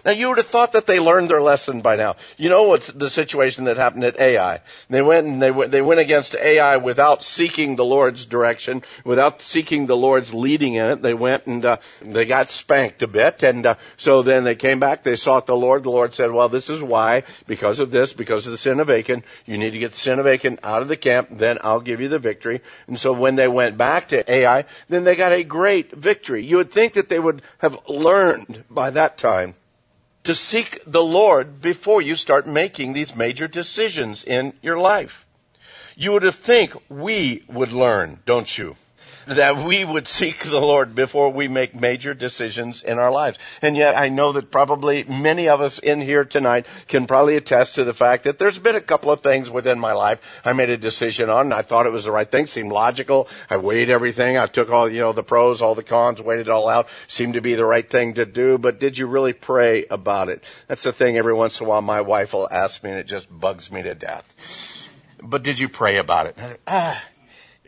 Now 0.06 0.12
you 0.12 0.30
would 0.30 0.38
have 0.38 0.48
thought 0.48 0.74
that 0.74 0.88
they 0.88 1.00
learned 1.00 1.30
their 1.30 1.42
lesson 1.42 1.82
by 1.82 1.96
now. 1.96 2.16
You 2.38 2.50
know 2.50 2.64
what's 2.64 2.88
the 2.88 3.10
situation 3.10 3.66
that 3.66 3.78
happened 3.78 4.04
at 4.04 4.20
Ai? 4.20 4.62
They 4.90 5.02
went 5.02 5.28
and 5.28 5.42
they 5.42 5.52
went, 5.52 5.72
they 5.72 5.82
went 5.82 6.00
against 6.00 6.36
Ai 6.36 6.78
without 6.78 7.24
seeking 7.24 7.76
the 7.76 7.86
Lord's 7.86 8.26
direction, 8.26 8.84
without 9.04 9.42
seeking 9.42 9.86
the 9.86 9.98
Lord's 9.98 10.34
leading 10.34 10.76
in 10.76 10.86
it. 10.86 11.02
They 11.02 11.14
went 11.14 11.48
and 11.48 11.66
uh, 11.66 11.78
they 12.02 12.26
got 12.26 12.50
spanked 12.50 13.04
a 13.04 13.08
bit, 13.08 13.44
and 13.44 13.66
uh, 13.66 13.76
so 13.98 14.22
then 14.22 14.44
they 14.44 14.56
came 14.56 14.80
back. 14.80 15.04
They 15.04 15.16
sought 15.16 15.48
the 15.48 15.56
Lord. 15.56 15.84
The 15.84 15.92
Lord 15.92 16.14
said, 16.14 16.32
"Well, 16.32 16.50
this 16.50 16.70
is 16.70 16.82
why, 16.82 17.24
because 17.48 17.80
of 17.80 17.92
this, 17.92 18.14
because 18.14 18.46
of 18.48 18.52
the 18.52 18.58
sin 18.58 18.80
of 18.80 18.90
Achan, 18.90 19.24
you 19.46 19.58
need 19.58 19.72
to 19.72 19.80
get 19.80 19.92
the 19.92 19.98
sin 19.98 20.20
of 20.20 20.28
Achan 20.28 20.60
out 20.64 20.82
of 20.82 20.88
the 20.88 20.98
camp. 20.98 21.30
Then 21.32 21.58
I'll 21.62 21.82
give 21.82 22.02
you 22.02 22.08
the 22.08 22.20
victory." 22.20 22.62
And 22.88 23.00
so 23.00 23.14
when 23.14 23.36
they 23.36 23.48
went 23.48 23.78
back 23.78 24.10
to 24.10 24.32
Ai, 24.32 24.66
then 24.88 25.04
they 25.04 25.16
got 25.16 25.34
a 25.34 25.44
great 25.44 25.92
victory. 25.92 26.46
You 26.46 26.58
would 26.58 26.72
think 26.72 26.94
that 26.94 27.10
they 27.10 27.20
would 27.20 27.42
have 27.60 27.78
learned 27.88 28.64
by 28.70 28.92
that 28.92 29.18
time 29.18 29.56
to 30.30 30.36
seek 30.36 30.84
the 30.86 31.04
Lord 31.04 31.60
before 31.60 32.04
you 32.04 32.14
start 32.14 32.46
making 32.46 32.94
these 32.94 33.16
major 33.16 33.48
decisions 33.48 34.24
in 34.24 34.54
your 34.62 34.78
life. 34.78 35.26
You 35.96 36.12
would 36.12 36.22
have 36.22 36.36
think 36.36 36.76
we 36.88 37.44
would 37.48 37.72
learn, 37.72 38.20
don't 38.28 38.56
you? 38.56 38.76
That 39.28 39.58
we 39.58 39.84
would 39.84 40.08
seek 40.08 40.40
the 40.40 40.60
Lord 40.60 40.96
before 40.96 41.30
we 41.30 41.48
make 41.48 41.76
major 41.76 42.14
decisions 42.14 42.84
in 42.84 43.00
our 43.00 43.12
lives. 43.12 43.38
And 43.62 43.76
yet 43.76 43.98
I 43.98 44.10
know 44.10 44.34
that 44.34 44.52
probably 44.52 45.04
many 45.04 45.50
of 45.50 45.62
us 45.62 45.80
in 45.80 46.02
here 46.02 46.26
tonight 46.26 46.66
can 46.88 47.08
probably 47.08 47.36
attest 47.36 47.76
to 47.76 47.84
the 47.84 47.94
fact 47.94 48.24
that 48.24 48.40
there's 48.40 48.60
been 48.60 48.76
a 48.76 48.82
couple 48.82 49.12
of 49.12 49.22
things 49.22 49.50
within 49.50 49.80
my 49.80 49.94
life 49.94 50.42
I 50.46 50.54
made 50.54 50.70
a 50.70 50.78
decision 50.78 51.30
on 51.30 51.48
and 51.48 51.54
I 51.54 51.62
thought 51.62 51.86
it 51.86 51.94
was 51.94 52.06
the 52.06 52.12
right 52.12 52.30
thing, 52.30 52.48
seemed 52.48 52.72
logical. 52.72 53.28
I 53.50 53.58
weighed 53.58 53.90
everything. 53.90 54.38
I 54.38 54.46
took 54.46 54.70
all, 54.70 54.90
you 54.90 55.00
know, 55.00 55.14
the 55.14 55.24
pros, 55.24 55.62
all 55.62 55.76
the 55.76 55.84
cons, 55.84 56.22
weighed 56.22 56.40
it 56.40 56.50
all 56.50 56.68
out, 56.68 56.90
seemed 57.08 57.36
to 57.36 57.42
be 57.42 57.56
the 57.56 57.66
right 57.66 57.88
thing 57.88 58.16
to 58.16 58.26
do, 58.26 58.58
but 58.58 58.80
did 58.80 58.98
you 58.98 59.08
really 59.08 59.34
pray 59.34 59.86
about 59.86 60.30
it? 60.30 60.44
That's 60.68 60.84
the 60.84 60.94
thing 60.94 61.18
every 61.18 61.34
once 61.34 61.60
in 61.60 61.66
a 61.66 61.70
while 61.70 61.82
my 61.82 62.02
wife 62.02 62.34
will 62.34 62.48
ask 62.50 62.84
me 62.84 62.92
and 62.92 63.00
it 63.00 63.08
just 63.08 63.28
bugs 63.30 63.72
me 63.72 63.84
to 63.84 63.96
death. 63.96 64.26
But 65.22 65.44
did 65.44 65.60
you 65.60 65.70
pray 65.70 65.98
about 65.98 66.28
it? 66.28 66.38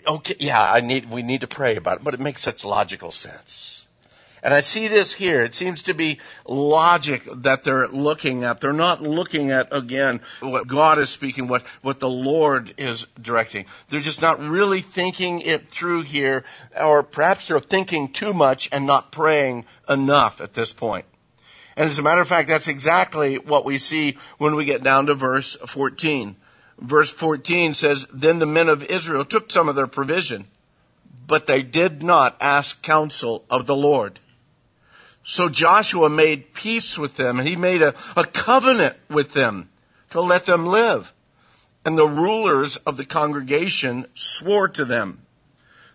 Okay, 0.06 0.36
yeah, 0.40 0.62
I 0.62 0.82
need, 0.82 1.10
we 1.10 1.24
need 1.24 1.42
to 1.42 1.48
pray 1.48 1.76
about 1.76 1.98
it, 1.98 2.04
but 2.04 2.14
it 2.14 2.20
makes 2.20 2.42
such 2.42 2.66
logical 2.66 3.12
sense. 3.12 3.86
And 4.44 4.54
I 4.54 4.62
see 4.62 4.88
this 4.88 5.14
here. 5.14 5.44
It 5.44 5.54
seems 5.54 5.84
to 5.84 5.94
be 5.94 6.20
logic 6.48 7.22
that 7.44 7.64
they're 7.64 7.88
looking 7.88 8.44
at. 8.44 8.60
They're 8.60 8.74
not 8.74 9.04
looking 9.04 9.52
at, 9.52 9.68
again, 9.72 10.22
what 10.40 10.68
God 10.68 10.98
is 10.98 11.12
speaking, 11.12 11.48
what, 11.48 11.62
what 11.84 12.00
the 12.00 12.10
Lord 12.10 12.74
is 12.78 13.06
directing. 13.22 13.66
They're 13.90 14.00
just 14.00 14.22
not 14.22 14.40
really 14.40 14.82
thinking 14.82 15.42
it 15.42 15.70
through 15.70 16.04
here, 16.04 16.44
or 16.80 17.04
perhaps 17.04 17.48
they're 17.48 17.60
thinking 17.60 18.14
too 18.14 18.34
much 18.34 18.70
and 18.72 18.88
not 18.88 19.12
praying 19.12 19.66
enough 19.88 20.42
at 20.42 20.54
this 20.54 20.74
point. 20.74 21.06
And 21.76 21.86
as 21.86 22.00
a 22.00 22.04
matter 22.04 22.22
of 22.22 22.28
fact, 22.28 22.48
that's 22.48 22.68
exactly 22.68 23.36
what 23.36 23.64
we 23.64 23.78
see 23.78 24.18
when 24.40 24.56
we 24.56 24.66
get 24.66 24.84
down 24.84 25.06
to 25.06 25.14
verse 25.14 25.56
14 25.56 26.36
verse 26.80 27.12
14 27.12 27.74
says, 27.74 28.06
Then 28.14 28.40
the 28.40 28.46
men 28.46 28.70
of 28.70 28.84
Israel 28.84 29.26
took 29.26 29.52
some 29.52 29.70
of 29.70 29.76
their 29.76 29.88
provision, 29.88 30.46
but 31.28 31.48
they 31.48 31.64
did 31.64 32.04
not 32.04 32.38
ask 32.42 32.82
counsel 32.82 33.46
of 33.50 33.66
the 33.66 33.76
Lord. 33.76 34.20
So 35.24 35.50
Joshua 35.50 36.10
made 36.10 36.54
peace 36.54 36.98
with 36.98 37.16
them, 37.16 37.40
and 37.40 37.48
he 37.48 37.56
made 37.56 37.82
a, 37.82 37.94
a 38.18 38.26
covenant 38.26 38.96
with 39.10 39.34
them 39.34 39.70
to 40.12 40.22
let 40.22 40.46
them 40.46 40.66
live. 40.66 41.14
And 41.86 41.98
the 41.98 42.08
rulers 42.08 42.78
of 42.78 42.98
the 42.98 43.06
congregation 43.06 44.06
swore 44.16 44.70
to 44.70 44.86
them. 44.86 45.26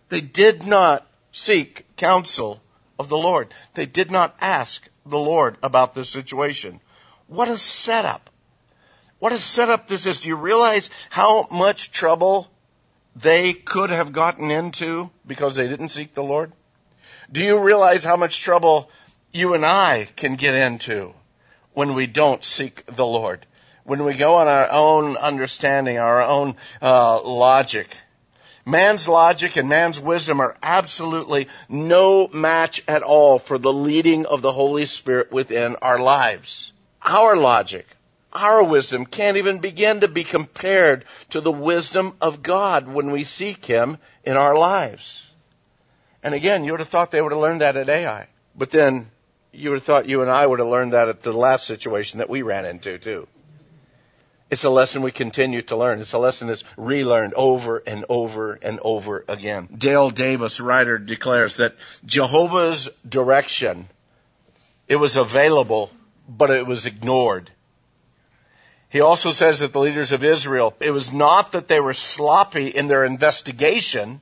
They 0.09 0.21
did 0.21 0.67
not 0.67 1.07
seek 1.33 1.85
counsel 1.97 2.61
of 2.99 3.09
the 3.09 3.17
Lord. 3.17 3.53
They 3.75 3.87
did 3.87 4.11
not 4.11 4.37
ask 4.41 4.89
the 5.05 5.19
Lord 5.19 5.57
about 5.63 5.95
this 5.95 6.09
situation. 6.09 6.81
What 7.27 7.49
a 7.49 7.59
setup. 7.59 8.31
What 9.19 9.33
a 9.33 9.39
setup 9.39 9.87
this 9.87 10.07
is. 10.07 10.21
Do 10.21 10.29
you 10.29 10.37
realize 10.37 10.91
how 11.11 11.49
much 11.51 11.91
trouble 11.91 12.51
they 13.15 13.55
could 13.55 13.91
have 13.91 14.13
gotten 14.13 14.51
into 14.51 15.11
because 15.27 15.57
they 15.57 15.69
didn't 15.69 15.89
seek 15.89 16.13
the 16.15 16.23
Lord? 16.23 16.53
Do 17.33 17.43
you 17.43 17.59
realize 17.59 18.05
how 18.05 18.17
much 18.17 18.41
trouble 18.41 18.91
you 19.33 19.55
and 19.55 19.65
I 19.65 20.07
can 20.17 20.35
get 20.35 20.55
into 20.55 21.15
when 21.73 21.95
we 21.95 22.07
don't 22.07 22.45
seek 22.45 22.85
the 22.87 23.07
Lord? 23.07 23.47
When 23.85 24.05
we 24.05 24.15
go 24.15 24.35
on 24.35 24.49
our 24.49 24.71
own 24.71 25.17
understanding, 25.17 25.99
our 25.99 26.21
own 26.23 26.57
uh, 26.83 27.23
logic. 27.23 27.89
Man's 28.67 29.09
logic 29.09 29.57
and 29.57 29.69
man's 29.69 30.01
wisdom 30.01 30.41
are 30.41 30.57
absolutely 30.63 31.49
no 31.69 32.29
match 32.29 32.83
at 32.89 33.03
all 33.03 33.39
for 33.39 33.59
the 33.59 33.73
leading 33.73 34.27
of 34.27 34.43
the 34.43 34.53
Holy 34.53 34.85
Spirit 34.85 35.31
within 35.31 35.77
our 35.77 36.01
lives. 36.01 36.73
Our 37.01 37.37
logic, 37.37 37.87
our 38.33 38.63
wisdom 38.63 39.07
can't 39.07 39.37
even 39.37 39.59
begin 39.59 40.01
to 40.01 40.09
be 40.09 40.25
compared 40.25 41.05
to 41.31 41.41
the 41.41 41.53
wisdom 41.53 42.17
of 42.21 42.43
God 42.43 42.87
when 42.89 43.11
we 43.11 43.25
seek 43.25 43.65
Him 43.65 43.99
in 44.25 44.37
our 44.37 44.57
lives. 44.57 45.23
And 46.23 46.35
again, 46.35 46.65
you 46.65 46.73
would 46.73 46.81
have 46.81 46.89
thought 46.89 47.11
they 47.11 47.23
would 47.23 47.33
have 47.33 47.41
learned 47.41 47.61
that 47.61 47.77
at 47.77 47.89
Ai. 47.89 48.27
But 48.57 48.71
then 48.71 49.11
you 49.53 49.71
would 49.71 49.77
have 49.77 49.85
thought 49.85 50.09
you 50.09 50.23
and 50.23 50.31
I 50.31 50.47
would 50.47 50.59
have 50.59 50.69
learned 50.69 50.93
that 50.93 51.09
at 51.09 51.23
the 51.23 51.33
last 51.33 51.67
situation 51.67 52.19
that 52.19 52.31
we 52.31 52.43
ran 52.43 52.65
into 52.65 52.99
too. 52.99 53.29
It's 54.49 54.65
a 54.65 54.71
lesson 54.71 55.03
we 55.03 55.11
continue 55.11 55.63
to 55.63 55.77
learn. 55.77 56.01
It's 56.01 56.13
a 56.13 56.19
lesson 56.19 56.47
that's 56.47 56.63
relearned 56.77 57.35
over 57.35 57.83
and 57.85 58.05
over 58.09 58.55
and 58.55 58.79
over 58.81 59.25
again. 59.27 59.69
Dale 59.77 60.11
Davis, 60.11 60.61
writer, 60.61 60.99
declares 60.99 61.57
that 61.57 61.75
Jehovah's 62.05 62.89
direction, 63.09 63.89
it 64.87 64.97
was 64.97 65.17
available, 65.17 65.91
but 66.29 66.51
it 66.51 66.65
was 66.65 66.87
ignored. 66.87 67.51
He 68.89 69.01
also 69.01 69.33
says 69.33 69.61
that 69.61 69.73
the 69.73 69.81
leaders 69.81 70.13
of 70.13 70.23
Israel, 70.23 70.75
it 70.81 70.93
was 70.93 71.13
not 71.13 71.53
that 71.53 71.69
they 71.69 71.81
were 71.81 71.95
sloppy 71.95 72.69
in 72.69 72.87
their 72.87 73.05
investigation, 73.05 74.21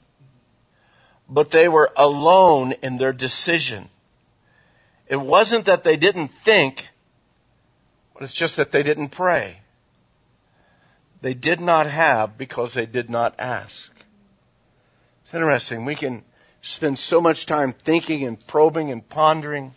but 1.29 1.51
they 1.51 1.69
were 1.69 1.93
alone 1.97 2.73
in 2.83 2.97
their 2.97 3.13
decision. 3.13 3.89
It 5.07 5.21
wasn't 5.21 5.67
that 5.67 5.85
they 5.85 5.97
didn't 5.97 6.29
think, 6.29 6.89
but 8.15 8.23
it's 8.23 8.35
just 8.35 8.57
that 8.57 8.73
they 8.73 8.83
didn't 8.83 9.09
pray. 9.09 9.59
They 11.21 11.35
did 11.35 11.61
not 11.61 11.87
have 11.87 12.39
because 12.39 12.75
they 12.75 12.87
did 12.87 13.11
not 13.11 13.35
ask. 13.39 13.91
It's 15.25 15.35
interesting. 15.35 15.85
We 15.85 15.95
can 15.95 16.23
spend 16.63 16.99
so 16.99 17.21
much 17.21 17.47
time 17.47 17.73
thinking 17.73 18.25
and 18.25 18.47
probing 18.47 18.91
and 18.91 19.07
pondering 19.07 19.75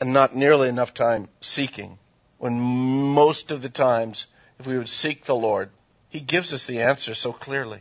and 0.00 0.12
not 0.12 0.34
nearly 0.34 0.68
enough 0.68 0.94
time 0.94 1.28
seeking 1.40 1.98
when 2.40 2.58
most 2.58 3.50
of 3.50 3.60
the 3.60 3.68
times, 3.68 4.26
if 4.58 4.66
we 4.66 4.78
would 4.78 4.88
seek 4.88 5.24
the 5.24 5.34
Lord, 5.34 5.68
He 6.08 6.20
gives 6.20 6.54
us 6.54 6.66
the 6.66 6.80
answer 6.82 7.12
so 7.12 7.32
clearly. 7.34 7.80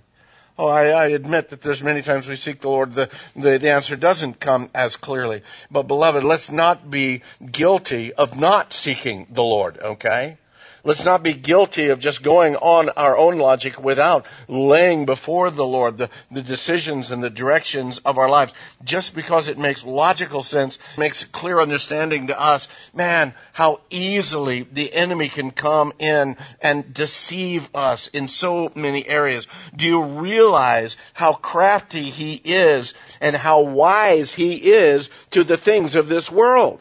Oh, 0.57 0.67
I, 0.67 0.89
I 0.89 1.05
admit 1.07 1.49
that 1.49 1.61
there's 1.61 1.81
many 1.81 2.01
times 2.01 2.27
we 2.27 2.35
seek 2.35 2.59
the 2.59 2.69
Lord, 2.69 2.93
the, 2.93 3.09
the, 3.37 3.57
the 3.57 3.71
answer 3.71 3.95
doesn't 3.95 4.41
come 4.41 4.69
as 4.75 4.97
clearly. 4.97 5.43
But 5.71 5.83
beloved, 5.83 6.25
let's 6.25 6.51
not 6.51 6.91
be 6.91 7.21
guilty 7.49 8.11
of 8.11 8.37
not 8.37 8.73
seeking 8.73 9.27
the 9.29 9.43
Lord, 9.43 9.77
okay? 9.79 10.37
Let's 10.83 11.03
not 11.03 11.23
be 11.23 11.33
guilty 11.33 11.89
of 11.89 11.99
just 11.99 12.23
going 12.23 12.55
on 12.55 12.89
our 12.89 13.17
own 13.17 13.37
logic 13.37 13.83
without 13.83 14.25
laying 14.47 15.05
before 15.05 15.51
the 15.51 15.65
Lord 15.65 15.97
the, 15.97 16.09
the 16.31 16.41
decisions 16.41 17.11
and 17.11 17.21
the 17.21 17.29
directions 17.29 17.99
of 17.99 18.17
our 18.17 18.29
lives. 18.29 18.53
Just 18.83 19.13
because 19.13 19.49
it 19.49 19.57
makes 19.57 19.85
logical 19.85 20.41
sense, 20.41 20.79
makes 20.97 21.25
clear 21.25 21.59
understanding 21.59 22.27
to 22.27 22.39
us, 22.39 22.69
man, 22.93 23.33
how 23.51 23.81
easily 23.89 24.67
the 24.71 24.93
enemy 24.93 25.27
can 25.27 25.51
come 25.51 25.91
in 25.99 26.37
and 26.61 26.93
deceive 26.93 27.69
us 27.75 28.07
in 28.07 28.29
so 28.29 28.71
many 28.73 29.05
areas. 29.07 29.47
Do 29.75 29.85
you 29.85 30.03
realize 30.03 30.95
how 31.13 31.33
crafty 31.33 32.03
he 32.03 32.39
is 32.43 32.93
and 33.19 33.35
how 33.35 33.61
wise 33.61 34.33
he 34.33 34.71
is 34.71 35.09
to 35.31 35.43
the 35.43 35.57
things 35.57 35.95
of 35.95 36.07
this 36.07 36.31
world? 36.31 36.79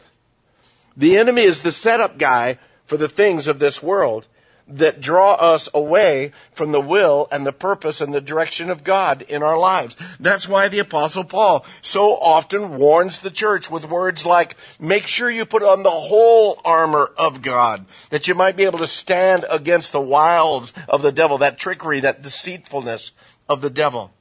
The 0.95 1.17
enemy 1.17 1.43
is 1.43 1.61
the 1.61 1.71
setup 1.71 2.17
guy 2.17 2.59
for 2.89 2.97
the 2.97 3.07
things 3.07 3.47
of 3.47 3.59
this 3.59 3.81
world 3.81 4.25
that 4.71 5.01
draw 5.01 5.33
us 5.33 5.69
away 5.73 6.31
from 6.53 6.71
the 6.71 6.81
will 6.81 7.27
and 7.31 7.45
the 7.45 7.51
purpose 7.51 8.01
and 8.01 8.13
the 8.13 8.21
direction 8.21 8.69
of 8.69 8.83
God 8.83 9.23
in 9.23 9.41
our 9.41 9.57
lives. 9.57 9.95
That's 10.19 10.47
why 10.47 10.67
the 10.67 10.79
apostle 10.79 11.23
Paul 11.23 11.65
so 11.81 12.15
often 12.15 12.77
warns 12.77 13.19
the 13.19 13.31
church 13.31 13.69
with 13.69 13.85
words 13.85 14.25
like, 14.25 14.55
make 14.79 15.07
sure 15.07 15.29
you 15.29 15.45
put 15.45 15.63
on 15.63 15.83
the 15.83 15.89
whole 15.89 16.59
armor 16.63 17.09
of 17.17 17.41
God, 17.41 17.85
that 18.09 18.27
you 18.27 18.35
might 18.35 18.57
be 18.57 18.65
able 18.65 18.79
to 18.79 18.87
stand 18.87 19.45
against 19.49 19.91
the 19.91 20.01
wiles 20.01 20.73
of 20.87 21.01
the 21.01 21.11
devil, 21.11 21.39
that 21.39 21.57
trickery, 21.57 22.01
that 22.01 22.21
deceitfulness 22.21 23.11
of 23.47 23.61
the 23.61 23.69
devil. 23.71 24.11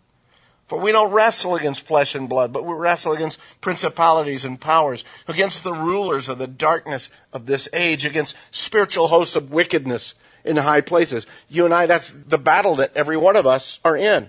For 0.69 0.79
we 0.79 0.93
don't 0.93 1.13
wrestle 1.13 1.57
against 1.57 1.87
flesh 1.87 2.15
and 2.15 2.29
blood, 2.29 2.53
but 2.53 2.65
we 2.65 2.75
wrestle 2.75 3.13
against 3.13 3.41
principalities 3.63 4.45
and 4.45 4.61
powers, 4.61 5.05
against 5.27 5.65
the 5.65 5.73
rulers 5.73 6.29
of 6.29 6.39
the 6.39 6.47
darkness 6.47 7.09
of 7.33 7.47
this 7.47 7.71
age, 7.73 8.05
against 8.05 8.37
spiritual 8.51 9.09
hosts 9.09 9.35
of 9.35 9.51
wickedness 9.51 10.15
in 10.45 10.57
high 10.57 10.83
places. 10.83 11.27
You 11.49 11.65
and 11.65 11.73
I, 11.73 11.87
that's 11.87 12.11
the 12.11 12.39
battle 12.39 12.77
that 12.77 12.97
every 12.97 13.17
one 13.17 13.37
of 13.37 13.47
us 13.47 13.81
are 13.83 13.97
in. 13.97 14.29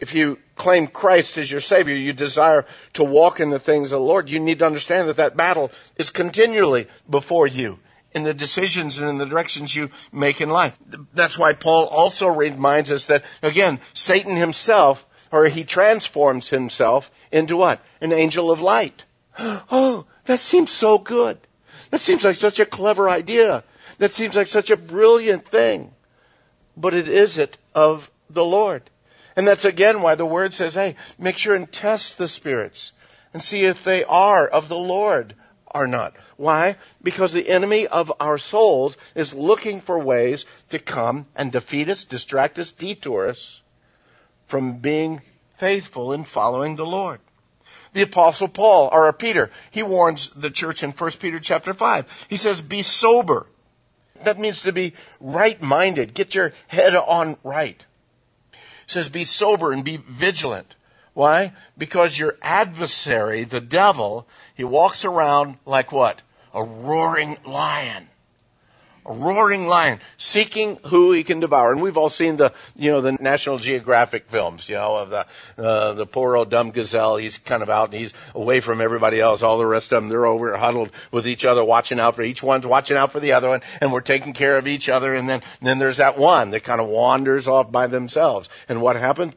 If 0.00 0.12
you 0.12 0.38
claim 0.56 0.88
Christ 0.88 1.38
as 1.38 1.48
your 1.48 1.60
Savior, 1.60 1.94
you 1.94 2.12
desire 2.12 2.66
to 2.94 3.04
walk 3.04 3.38
in 3.38 3.50
the 3.50 3.60
things 3.60 3.92
of 3.92 4.00
the 4.00 4.06
Lord, 4.06 4.28
you 4.28 4.40
need 4.40 4.58
to 4.58 4.66
understand 4.66 5.08
that 5.08 5.16
that 5.16 5.36
battle 5.36 5.70
is 5.96 6.10
continually 6.10 6.88
before 7.08 7.46
you 7.46 7.78
in 8.12 8.24
the 8.24 8.34
decisions 8.34 8.98
and 8.98 9.08
in 9.08 9.18
the 9.18 9.26
directions 9.26 9.74
you 9.74 9.90
make 10.12 10.40
in 10.40 10.48
life. 10.48 10.76
That's 11.14 11.38
why 11.38 11.52
Paul 11.52 11.86
also 11.86 12.26
reminds 12.26 12.90
us 12.90 13.06
that, 13.06 13.24
again, 13.42 13.78
Satan 13.92 14.36
himself 14.36 15.06
or 15.34 15.46
he 15.46 15.64
transforms 15.64 16.48
himself 16.48 17.10
into 17.32 17.56
what? 17.56 17.80
An 18.00 18.12
angel 18.12 18.52
of 18.52 18.60
light. 18.60 19.04
Oh, 19.68 20.06
that 20.26 20.38
seems 20.38 20.70
so 20.70 20.96
good. 20.96 21.36
That 21.90 22.00
seems 22.00 22.22
like 22.24 22.36
such 22.36 22.60
a 22.60 22.66
clever 22.66 23.10
idea. 23.10 23.64
That 23.98 24.12
seems 24.12 24.36
like 24.36 24.46
such 24.46 24.70
a 24.70 24.76
brilliant 24.76 25.44
thing. 25.44 25.92
But 26.76 26.94
it 26.94 27.08
isn't 27.08 27.58
of 27.74 28.08
the 28.30 28.44
Lord. 28.44 28.88
And 29.34 29.44
that's 29.44 29.64
again 29.64 30.02
why 30.02 30.14
the 30.14 30.24
word 30.24 30.54
says, 30.54 30.76
hey, 30.76 30.94
make 31.18 31.36
sure 31.36 31.56
and 31.56 31.70
test 31.70 32.16
the 32.16 32.28
spirits 32.28 32.92
and 33.32 33.42
see 33.42 33.64
if 33.64 33.82
they 33.82 34.04
are 34.04 34.46
of 34.46 34.68
the 34.68 34.78
Lord 34.78 35.34
or 35.66 35.88
not. 35.88 36.14
Why? 36.36 36.76
Because 37.02 37.32
the 37.32 37.48
enemy 37.48 37.88
of 37.88 38.12
our 38.20 38.38
souls 38.38 38.96
is 39.16 39.34
looking 39.34 39.80
for 39.80 39.98
ways 39.98 40.46
to 40.70 40.78
come 40.78 41.26
and 41.34 41.50
defeat 41.50 41.88
us, 41.88 42.04
distract 42.04 42.60
us, 42.60 42.70
detour 42.70 43.30
us 43.30 43.60
from 44.54 44.74
being 44.74 45.20
faithful 45.56 46.12
in 46.12 46.22
following 46.22 46.76
the 46.76 46.86
Lord. 46.86 47.18
The 47.92 48.02
apostle 48.02 48.46
Paul, 48.46 48.88
or 48.92 49.12
Peter, 49.12 49.50
he 49.72 49.82
warns 49.82 50.28
the 50.28 50.48
church 50.48 50.84
in 50.84 50.92
1 50.92 51.10
Peter 51.18 51.40
chapter 51.40 51.74
5. 51.74 52.26
He 52.30 52.36
says, 52.36 52.60
be 52.60 52.82
sober. 52.82 53.48
That 54.22 54.38
means 54.38 54.62
to 54.62 54.70
be 54.70 54.92
right-minded. 55.18 56.14
Get 56.14 56.36
your 56.36 56.52
head 56.68 56.94
on 56.94 57.36
right. 57.42 57.84
He 58.52 58.58
says, 58.86 59.08
be 59.08 59.24
sober 59.24 59.72
and 59.72 59.82
be 59.82 59.96
vigilant. 59.96 60.72
Why? 61.14 61.52
Because 61.76 62.16
your 62.16 62.36
adversary, 62.40 63.42
the 63.42 63.60
devil, 63.60 64.24
he 64.54 64.62
walks 64.62 65.04
around 65.04 65.56
like 65.66 65.90
what? 65.90 66.22
A 66.54 66.62
roaring 66.62 67.38
lion 67.44 68.06
a 69.06 69.12
roaring 69.12 69.66
lion 69.66 70.00
seeking 70.16 70.78
who 70.84 71.12
he 71.12 71.24
can 71.24 71.40
devour. 71.40 71.72
And 71.72 71.82
we've 71.82 71.96
all 71.96 72.08
seen 72.08 72.36
the, 72.36 72.52
you 72.76 72.90
know, 72.90 73.00
the 73.00 73.12
National 73.12 73.58
Geographic 73.58 74.28
films, 74.28 74.68
you 74.68 74.76
know, 74.76 74.96
of 74.96 75.10
the, 75.10 75.26
uh, 75.58 75.92
the 75.92 76.06
poor 76.06 76.36
old 76.36 76.50
dumb 76.50 76.70
gazelle. 76.70 77.16
He's 77.16 77.38
kind 77.38 77.62
of 77.62 77.70
out 77.70 77.90
and 77.90 77.98
he's 77.98 78.14
away 78.34 78.60
from 78.60 78.80
everybody 78.80 79.20
else. 79.20 79.42
All 79.42 79.58
the 79.58 79.66
rest 79.66 79.92
of 79.92 80.02
them, 80.02 80.08
they're 80.08 80.26
over 80.26 80.56
huddled 80.56 80.90
with 81.10 81.26
each 81.26 81.44
other, 81.44 81.64
watching 81.64 82.00
out 82.00 82.16
for 82.16 82.22
each 82.22 82.42
one's 82.42 82.66
watching 82.66 82.96
out 82.96 83.12
for 83.12 83.20
the 83.20 83.32
other 83.32 83.48
one. 83.48 83.60
And 83.80 83.92
we're 83.92 84.00
taking 84.00 84.32
care 84.32 84.56
of 84.56 84.66
each 84.66 84.88
other. 84.88 85.14
And 85.14 85.28
then, 85.28 85.42
then 85.60 85.78
there's 85.78 85.98
that 85.98 86.18
one 86.18 86.50
that 86.50 86.64
kind 86.64 86.80
of 86.80 86.88
wanders 86.88 87.48
off 87.48 87.70
by 87.70 87.86
themselves. 87.86 88.48
And 88.68 88.80
what 88.80 88.96
happened? 88.96 89.34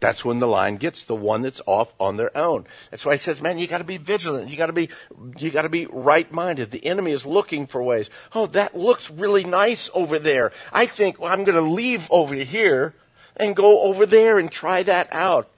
That's 0.00 0.24
when 0.24 0.38
the 0.38 0.46
line 0.46 0.76
gets 0.76 1.04
the 1.04 1.16
one 1.16 1.42
that's 1.42 1.60
off 1.66 1.92
on 1.98 2.16
their 2.16 2.36
own. 2.36 2.66
That's 2.90 3.04
why 3.04 3.14
he 3.14 3.18
says, 3.18 3.42
man, 3.42 3.58
you 3.58 3.66
gotta 3.66 3.82
be 3.82 3.96
vigilant. 3.96 4.48
You 4.48 4.56
gotta 4.56 4.72
be, 4.72 4.90
you 5.38 5.50
gotta 5.50 5.68
be 5.68 5.86
right-minded. 5.86 6.70
The 6.70 6.86
enemy 6.86 7.10
is 7.10 7.26
looking 7.26 7.66
for 7.66 7.82
ways. 7.82 8.08
Oh, 8.32 8.46
that 8.46 8.76
looks 8.76 9.10
really 9.10 9.42
nice 9.44 9.90
over 9.92 10.20
there. 10.20 10.52
I 10.72 10.86
think 10.86 11.18
well, 11.18 11.32
I'm 11.32 11.42
gonna 11.42 11.62
leave 11.62 12.08
over 12.12 12.36
here 12.36 12.94
and 13.36 13.56
go 13.56 13.82
over 13.82 14.06
there 14.06 14.38
and 14.38 14.52
try 14.52 14.84
that 14.84 15.12
out. 15.12 15.48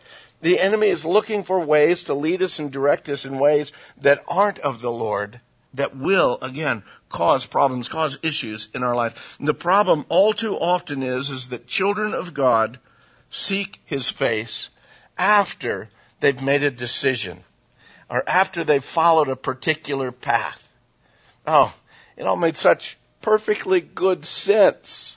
The 0.41 0.59
enemy 0.59 0.89
is 0.89 1.05
looking 1.05 1.45
for 1.45 1.61
ways 1.61 2.05
to 2.05 2.15
lead 2.15 2.43
us 2.43 2.59
and 2.59 2.73
direct 2.73 3.11
us 3.11 3.27
in 3.27 3.39
ways 3.39 3.73
that 4.01 4.25
aren't 4.27 4.59
of 4.61 4.81
the 4.81 4.91
Lord, 4.91 5.39
that 5.75 5.95
will, 5.95 6.39
again, 6.41 6.83
cause 7.11 7.45
problems, 7.45 7.91
cause 7.91 8.19
issues 8.23 8.71
in 8.75 8.83
our 8.83 8.97
life. 8.97 9.37
And 9.39 9.47
the 9.47 9.53
problem 9.53 10.07
all 10.09 10.33
too 10.33 10.57
often 10.57 11.03
is, 11.03 11.29
is 11.29 11.49
that 11.51 11.67
children 11.67 12.15
of 12.15 12.33
God 12.33 12.79
seek 13.31 13.81
his 13.85 14.09
face 14.09 14.69
after 15.17 15.89
they've 16.21 16.43
made 16.43 16.63
a 16.63 16.71
decision 16.71 17.39
or 18.09 18.23
after 18.27 18.65
they've 18.65 18.85
followed 18.85 19.29
a 19.29 19.37
particular 19.37 20.11
path. 20.13 20.69
Oh, 21.47 21.73
it 22.17 22.27
all 22.27 22.37
made 22.37 22.57
such 22.57 22.99
perfectly 23.23 23.81
good 23.81 24.27
sense 24.27 25.17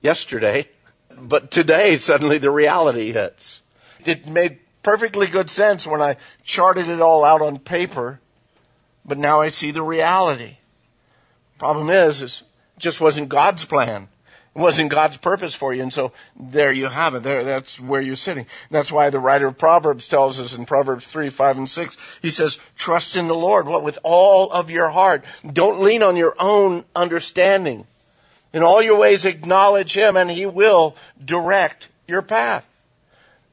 yesterday, 0.00 0.68
but 1.16 1.50
today 1.50 1.98
suddenly 1.98 2.38
the 2.38 2.50
reality 2.50 3.12
hits. 3.12 3.60
It 4.04 4.26
made 4.26 4.58
perfectly 4.82 5.26
good 5.26 5.50
sense 5.50 5.86
when 5.86 6.02
I 6.02 6.16
charted 6.42 6.88
it 6.88 7.00
all 7.00 7.24
out 7.24 7.42
on 7.42 7.58
paper, 7.58 8.18
but 9.04 9.18
now 9.18 9.40
I 9.40 9.50
see 9.50 9.70
the 9.70 9.82
reality. 9.82 10.56
Problem 11.58 11.90
is, 11.90 12.22
is 12.22 12.42
it 12.76 12.80
just 12.80 13.00
wasn't 13.00 13.28
God's 13.28 13.64
plan. 13.64 14.08
It 14.54 14.58
wasn't 14.58 14.90
God's 14.90 15.16
purpose 15.16 15.54
for 15.54 15.72
you. 15.72 15.82
And 15.82 15.92
so 15.92 16.12
there 16.38 16.72
you 16.72 16.86
have 16.86 17.14
it. 17.14 17.22
There, 17.22 17.42
that's 17.42 17.80
where 17.80 18.02
you're 18.02 18.16
sitting. 18.16 18.46
That's 18.70 18.92
why 18.92 19.08
the 19.08 19.18
writer 19.18 19.46
of 19.46 19.56
Proverbs 19.56 20.08
tells 20.08 20.38
us 20.38 20.54
in 20.54 20.66
Proverbs 20.66 21.06
3, 21.06 21.30
5, 21.30 21.58
and 21.58 21.70
6, 21.70 22.18
he 22.20 22.30
says, 22.30 22.60
trust 22.76 23.16
in 23.16 23.28
the 23.28 23.34
Lord. 23.34 23.66
What? 23.66 23.82
With 23.82 23.98
all 24.02 24.50
of 24.50 24.70
your 24.70 24.90
heart. 24.90 25.24
Don't 25.50 25.80
lean 25.80 26.02
on 26.02 26.16
your 26.16 26.34
own 26.38 26.84
understanding. 26.94 27.86
In 28.52 28.62
all 28.62 28.82
your 28.82 28.98
ways 28.98 29.24
acknowledge 29.24 29.94
Him 29.94 30.16
and 30.16 30.30
He 30.30 30.44
will 30.44 30.96
direct 31.24 31.88
your 32.06 32.22
path. 32.22 32.68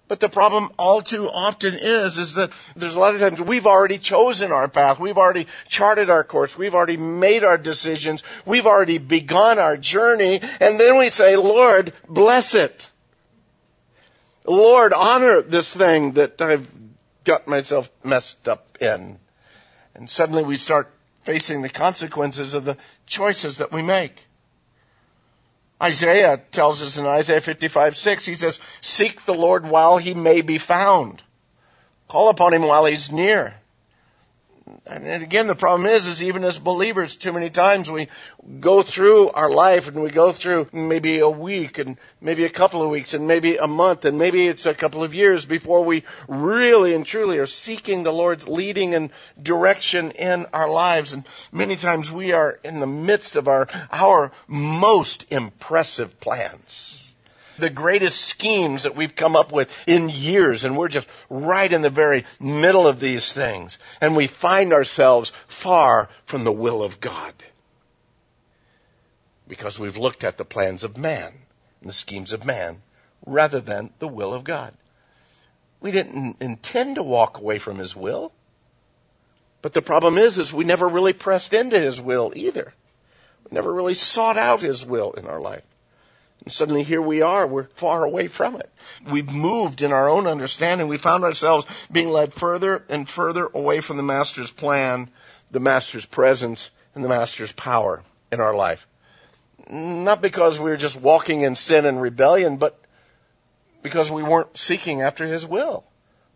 But 0.10 0.20
the 0.20 0.28
problem 0.28 0.72
all 0.80 1.04
too 1.04 1.30
often 1.30 1.76
is, 1.76 2.18
is 2.18 2.34
that 2.34 2.52
there's 2.76 2.96
a 2.96 3.00
lot 3.00 3.14
of 3.14 3.22
times 3.22 3.40
we've 3.40 3.68
already 3.68 4.00
chosen 4.00 4.52
our 4.52 4.68
path. 4.68 5.00
We've 5.00 5.20
already 5.20 5.46
charted 5.68 6.10
our 6.10 6.24
course. 6.24 6.58
We've 6.58 6.74
already 6.74 6.98
made 6.98 7.44
our 7.44 7.60
decisions. 7.60 8.24
We've 8.44 8.66
already 8.66 8.98
begun 8.98 9.60
our 9.60 9.78
journey. 9.78 10.42
And 10.60 10.80
then 10.80 10.98
we 10.98 11.10
say, 11.10 11.36
Lord, 11.36 11.94
bless 12.10 12.56
it. 12.56 12.90
Lord, 14.46 14.94
honor 14.94 15.44
this 15.44 15.72
thing 15.72 16.14
that 16.14 16.42
I've 16.42 16.68
got 17.24 17.48
myself 17.48 17.92
messed 18.04 18.48
up 18.48 18.80
in. 18.82 19.20
And 19.94 20.10
suddenly 20.10 20.44
we 20.44 20.58
start 20.58 20.92
facing 21.22 21.62
the 21.62 21.70
consequences 21.70 22.56
of 22.56 22.66
the 22.66 22.78
choices 23.06 23.60
that 23.60 23.72
we 23.72 23.84
make. 23.84 24.26
Isaiah 25.82 26.42
tells 26.52 26.84
us 26.84 26.98
in 26.98 27.06
Isaiah 27.06 27.42
55, 27.42 27.98
6, 27.98 28.26
he 28.26 28.34
says, 28.36 28.60
Seek 28.82 29.26
the 29.26 29.34
Lord 29.34 29.66
while 29.66 29.98
he 29.98 30.14
may 30.14 30.42
be 30.42 30.58
found. 30.58 31.22
Call 32.08 32.30
upon 32.30 32.54
him 32.54 32.64
while 32.64 32.86
he's 32.86 33.12
near 33.12 33.56
and 34.86 35.24
again, 35.24 35.48
the 35.48 35.56
problem 35.56 35.88
is, 35.88 36.08
is 36.08 36.24
even 36.24 36.44
as 36.44 36.60
believers, 36.60 37.16
too 37.16 37.34
many 37.34 37.50
times 37.50 37.90
we 37.92 38.08
go 38.60 38.82
through 38.82 39.30
our 39.30 39.50
life 39.50 39.88
and 39.88 40.02
we 40.02 40.10
go 40.10 40.32
through 40.32 40.68
maybe 40.72 41.20
a 41.20 41.30
week 41.30 41.78
and 41.78 41.98
maybe 42.22 42.46
a 42.46 42.50
couple 42.50 42.82
of 42.82 42.90
weeks 42.90 43.14
and 43.14 43.28
maybe 43.28 43.58
a 43.58 43.68
month 43.68 44.06
and 44.06 44.18
maybe 44.18 44.48
it's 44.48 44.66
a 44.66 44.74
couple 44.74 45.04
of 45.04 45.14
years 45.14 45.46
before 45.46 45.84
we 45.84 46.04
really 46.28 46.94
and 46.94 47.06
truly 47.06 47.40
are 47.40 47.46
seeking 47.46 48.04
the 48.04 48.12
Lord's 48.12 48.48
leading 48.48 48.96
and 48.96 49.12
direction 49.42 50.12
in 50.12 50.46
our 50.54 50.70
lives. 50.70 51.14
And 51.14 51.26
many 51.52 51.76
times 51.76 52.12
we 52.12 52.32
are 52.34 52.60
in 52.64 52.80
the 52.80 52.88
midst 52.88 53.36
of 53.36 53.48
our, 53.48 53.68
our 53.92 54.32
most 54.48 55.26
impressive 55.32 56.20
plans 56.20 57.09
the 57.60 57.70
greatest 57.70 58.22
schemes 58.22 58.84
that 58.84 58.96
we've 58.96 59.16
come 59.16 59.36
up 59.36 59.52
with 59.52 59.88
in 59.88 60.10
years, 60.10 60.66
and 60.66 60.78
we're 60.78 60.88
just 60.88 61.08
right 61.30 61.72
in 61.72 61.82
the 61.82 61.90
very 61.90 62.26
middle 62.40 62.88
of 62.88 63.00
these 63.00 63.34
things. 63.34 63.78
And 64.02 64.16
we 64.16 64.28
find 64.28 64.74
ourselves 64.74 65.32
far 65.48 66.10
from 66.26 66.44
the 66.44 66.52
will 66.52 66.82
of 66.84 67.00
God. 67.00 67.34
because 69.50 69.80
we've 69.80 69.98
looked 69.98 70.24
at 70.24 70.38
the 70.38 70.46
plans 70.46 70.84
of 70.84 70.96
man 70.96 71.34
and 71.82 71.90
the 71.90 71.94
schemes 71.94 72.34
of 72.34 72.46
man 72.46 72.82
rather 73.26 73.60
than 73.60 73.90
the 74.00 74.08
will 74.08 74.34
of 74.34 74.44
God. 74.44 74.74
We 75.82 75.92
didn't 75.92 76.38
intend 76.40 76.96
to 76.96 77.04
walk 77.04 77.40
away 77.40 77.58
from 77.58 77.78
his 77.78 77.96
will. 77.96 78.32
But 79.62 79.74
the 79.74 79.82
problem 79.82 80.18
is, 80.18 80.38
is 80.38 80.54
we 80.54 80.64
never 80.64 80.88
really 80.88 81.14
pressed 81.14 81.54
into 81.54 81.80
his 81.80 82.00
will 82.00 82.32
either. 82.36 82.74
We 83.44 83.56
never 83.56 83.74
really 83.74 83.96
sought 83.96 84.38
out 84.38 84.62
his 84.62 84.86
will 84.86 85.14
in 85.14 85.26
our 85.26 85.42
life. 85.42 85.66
And 86.44 86.54
suddenly 86.54 86.84
here 86.84 87.02
we 87.02 87.22
are, 87.22 87.46
we're 87.46 87.68
far 87.76 88.04
away 88.04 88.28
from 88.28 88.56
it. 88.56 88.70
We've 89.10 89.32
moved 89.32 89.82
in 89.82 89.92
our 89.92 90.10
own 90.10 90.26
understanding. 90.26 90.88
We 90.88 90.98
found 90.98 91.24
ourselves 91.24 91.66
being 91.92 92.10
led 92.10 92.34
further 92.34 92.84
and 92.90 93.08
further 93.08 93.48
away 93.54 93.82
from 93.82 93.98
the 93.98 94.04
Master's 94.04 94.52
plan, 94.52 95.10
the 95.52 95.60
Master's 95.60 96.06
presence, 96.06 96.70
and 96.96 97.04
the 97.04 97.10
Master's 97.10 97.52
power 97.52 98.04
in 98.32 98.40
our 98.40 98.56
life. 98.56 98.88
Not 99.70 100.22
because 100.22 100.60
we 100.60 100.70
were 100.70 100.78
just 100.78 101.00
walking 101.00 101.42
in 101.42 101.56
sin 101.56 101.86
and 101.86 102.02
rebellion, 102.02 102.58
but 102.58 102.80
because 103.84 104.10
we 104.10 104.24
weren't 104.24 104.58
seeking 104.58 105.02
after 105.02 105.26
His 105.26 105.46
will. 105.46 105.84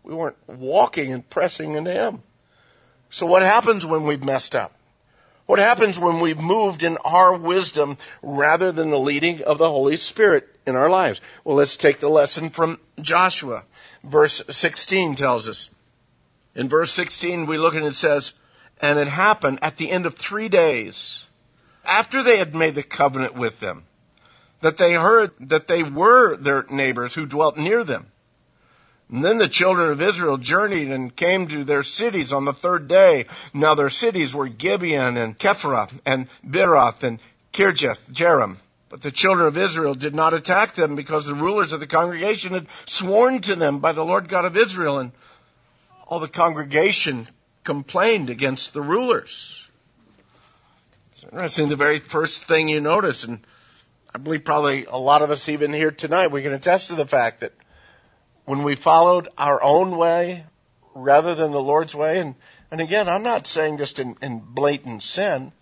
We 0.02 0.14
weren't 0.14 0.36
walking 0.46 1.12
and 1.12 1.28
pressing 1.28 1.74
into 1.74 1.92
Him. 1.92 2.22
So 3.10 3.26
what 3.26 3.42
happens 3.42 3.86
when 3.86 4.04
we've 4.04 4.22
messed 4.22 4.54
up? 4.54 4.72
What 5.46 5.58
happens 5.58 5.98
when 5.98 6.20
we've 6.20 6.40
moved 6.40 6.82
in 6.82 6.96
our 6.98 7.36
wisdom 7.36 7.98
rather 8.22 8.72
than 8.72 8.90
the 8.90 8.98
leading 8.98 9.42
of 9.42 9.58
the 9.58 9.68
Holy 9.68 9.96
Spirit 9.96 10.48
in 10.66 10.74
our 10.74 10.88
lives? 10.88 11.20
Well, 11.44 11.56
let's 11.56 11.76
take 11.76 12.00
the 12.00 12.08
lesson 12.08 12.48
from 12.48 12.80
Joshua. 13.00 13.64
Verse 14.02 14.42
16 14.48 15.16
tells 15.16 15.48
us. 15.48 15.68
In 16.54 16.68
verse 16.68 16.92
16, 16.92 17.46
we 17.46 17.58
look 17.58 17.74
and 17.74 17.84
it 17.84 17.94
says, 17.94 18.32
And 18.80 18.98
it 18.98 19.08
happened 19.08 19.58
at 19.60 19.76
the 19.76 19.90
end 19.90 20.06
of 20.06 20.14
three 20.14 20.48
days, 20.48 21.22
after 21.84 22.22
they 22.22 22.38
had 22.38 22.54
made 22.54 22.74
the 22.74 22.82
covenant 22.82 23.34
with 23.34 23.60
them, 23.60 23.84
that 24.62 24.78
they 24.78 24.94
heard 24.94 25.32
that 25.40 25.68
they 25.68 25.82
were 25.82 26.36
their 26.36 26.64
neighbors 26.70 27.14
who 27.14 27.26
dwelt 27.26 27.58
near 27.58 27.84
them. 27.84 28.06
And 29.10 29.24
then 29.24 29.38
the 29.38 29.48
children 29.48 29.90
of 29.90 30.00
Israel 30.00 30.38
journeyed 30.38 30.90
and 30.90 31.14
came 31.14 31.46
to 31.48 31.64
their 31.64 31.82
cities 31.82 32.32
on 32.32 32.44
the 32.44 32.52
third 32.52 32.88
day. 32.88 33.26
Now 33.52 33.74
their 33.74 33.90
cities 33.90 34.34
were 34.34 34.48
Gibeon 34.48 35.16
and 35.16 35.38
Kephirah 35.38 35.90
and 36.06 36.28
Beeroth 36.48 37.02
and 37.02 37.20
Kirjath 37.52 38.00
Jearim. 38.12 38.56
But 38.88 39.02
the 39.02 39.10
children 39.10 39.46
of 39.46 39.58
Israel 39.58 39.94
did 39.94 40.14
not 40.14 40.34
attack 40.34 40.74
them 40.74 40.96
because 40.96 41.26
the 41.26 41.34
rulers 41.34 41.72
of 41.72 41.80
the 41.80 41.86
congregation 41.86 42.52
had 42.52 42.68
sworn 42.86 43.40
to 43.42 43.56
them 43.56 43.80
by 43.80 43.92
the 43.92 44.04
Lord 44.04 44.28
God 44.28 44.44
of 44.44 44.56
Israel 44.56 44.98
and 44.98 45.12
all 46.06 46.20
the 46.20 46.28
congregation 46.28 47.28
complained 47.64 48.30
against 48.30 48.72
the 48.72 48.82
rulers. 48.82 49.66
It's 51.14 51.24
interesting. 51.24 51.68
The 51.68 51.76
very 51.76 51.98
first 51.98 52.44
thing 52.44 52.68
you 52.68 52.80
notice, 52.80 53.24
and 53.24 53.44
I 54.14 54.18
believe 54.18 54.44
probably 54.44 54.84
a 54.84 54.96
lot 54.96 55.22
of 55.22 55.30
us 55.30 55.48
even 55.48 55.72
here 55.72 55.90
tonight, 55.90 56.30
we 56.30 56.42
can 56.42 56.52
attest 56.52 56.88
to 56.88 56.94
the 56.94 57.06
fact 57.06 57.40
that 57.40 57.52
when 58.44 58.62
we 58.62 58.74
followed 58.74 59.28
our 59.38 59.62
own 59.62 59.96
way 59.96 60.44
rather 60.94 61.34
than 61.34 61.52
the 61.52 61.62
Lord's 61.62 61.94
way, 61.94 62.20
and, 62.20 62.34
and 62.70 62.80
again, 62.80 63.08
I'm 63.08 63.22
not 63.22 63.46
saying 63.46 63.78
just 63.78 63.98
in, 63.98 64.16
in 64.22 64.38
blatant 64.38 65.02
sin, 65.02 65.52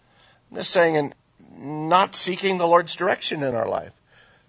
I'm 0.50 0.56
just 0.56 0.70
saying 0.70 0.96
in 0.96 1.14
not 1.58 2.16
seeking 2.16 2.58
the 2.58 2.66
Lord's 2.66 2.96
direction 2.96 3.42
in 3.42 3.54
our 3.54 3.68
life, 3.68 3.92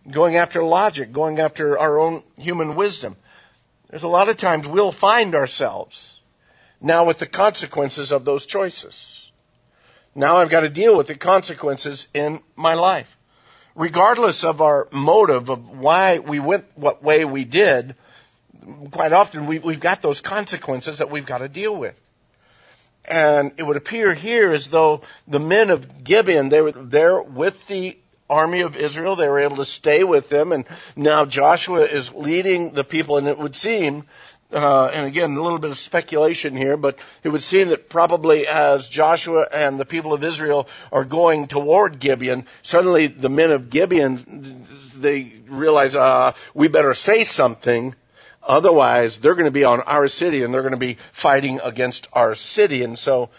going 0.09 0.35
after 0.35 0.63
logic, 0.63 1.11
going 1.11 1.39
after 1.39 1.77
our 1.77 1.99
own 1.99 2.23
human 2.37 2.75
wisdom. 2.75 3.15
There's 3.89 4.03
a 4.03 4.07
lot 4.07 4.29
of 4.29 4.37
times 4.37 4.67
we'll 4.67 4.91
find 4.91 5.35
ourselves 5.35 6.19
now 6.81 7.05
with 7.05 7.19
the 7.19 7.27
consequences 7.27 8.11
of 8.11 8.25
those 8.25 8.45
choices. 8.45 9.31
Now 10.15 10.37
I've 10.37 10.49
got 10.49 10.61
to 10.61 10.69
deal 10.69 10.97
with 10.97 11.07
the 11.07 11.15
consequences 11.15 12.07
in 12.13 12.39
my 12.55 12.73
life. 12.73 13.17
Regardless 13.75 14.43
of 14.43 14.61
our 14.61 14.87
motive 14.91 15.49
of 15.49 15.69
why 15.69 16.19
we 16.19 16.39
went 16.39 16.65
what 16.75 17.01
way 17.01 17.25
we 17.25 17.45
did, 17.45 17.95
quite 18.91 19.13
often 19.13 19.45
we, 19.47 19.59
we've 19.59 19.79
got 19.79 20.01
those 20.01 20.21
consequences 20.21 20.99
that 20.99 21.09
we've 21.09 21.25
got 21.25 21.39
to 21.39 21.49
deal 21.49 21.75
with. 21.75 21.99
And 23.05 23.51
it 23.57 23.63
would 23.63 23.75
appear 23.75 24.13
here 24.13 24.53
as 24.53 24.69
though 24.69 25.01
the 25.27 25.39
men 25.39 25.69
of 25.69 26.03
Gibeon, 26.03 26.49
they 26.49 26.61
were 26.61 26.71
there 26.71 27.21
with 27.21 27.67
the 27.67 27.97
army 28.29 28.61
of 28.61 28.77
Israel. 28.77 29.15
They 29.15 29.27
were 29.27 29.39
able 29.39 29.57
to 29.57 29.65
stay 29.65 30.03
with 30.03 30.29
them. 30.29 30.51
And 30.51 30.65
now 30.95 31.25
Joshua 31.25 31.81
is 31.81 32.13
leading 32.13 32.71
the 32.71 32.83
people. 32.83 33.17
And 33.17 33.27
it 33.27 33.37
would 33.37 33.55
seem, 33.55 34.05
uh, 34.53 34.89
and 34.93 35.05
again, 35.05 35.35
a 35.35 35.41
little 35.41 35.59
bit 35.59 35.71
of 35.71 35.77
speculation 35.77 36.55
here, 36.55 36.77
but 36.77 36.97
it 37.23 37.29
would 37.29 37.43
seem 37.43 37.69
that 37.69 37.89
probably 37.89 38.47
as 38.47 38.87
Joshua 38.87 39.47
and 39.51 39.77
the 39.77 39.85
people 39.85 40.13
of 40.13 40.23
Israel 40.23 40.69
are 40.91 41.03
going 41.03 41.47
toward 41.47 41.99
Gibeon, 41.99 42.45
suddenly 42.61 43.07
the 43.07 43.29
men 43.29 43.51
of 43.51 43.69
Gibeon, 43.69 44.65
they 44.95 45.33
realize, 45.47 45.95
uh, 45.95 46.33
we 46.53 46.69
better 46.69 46.93
say 46.93 47.25
something 47.25 47.95
Otherwise, 48.45 49.19
they're 49.19 49.35
going 49.35 49.45
to 49.45 49.51
be 49.51 49.63
on 49.63 49.81
our 49.81 50.07
city 50.07 50.43
and 50.43 50.53
they're 50.53 50.61
going 50.61 50.73
to 50.73 50.77
be 50.77 50.97
fighting 51.11 51.59
against 51.63 52.07
our 52.13 52.35
city. 52.35 52.83
And 52.83 52.99
so 52.99 53.29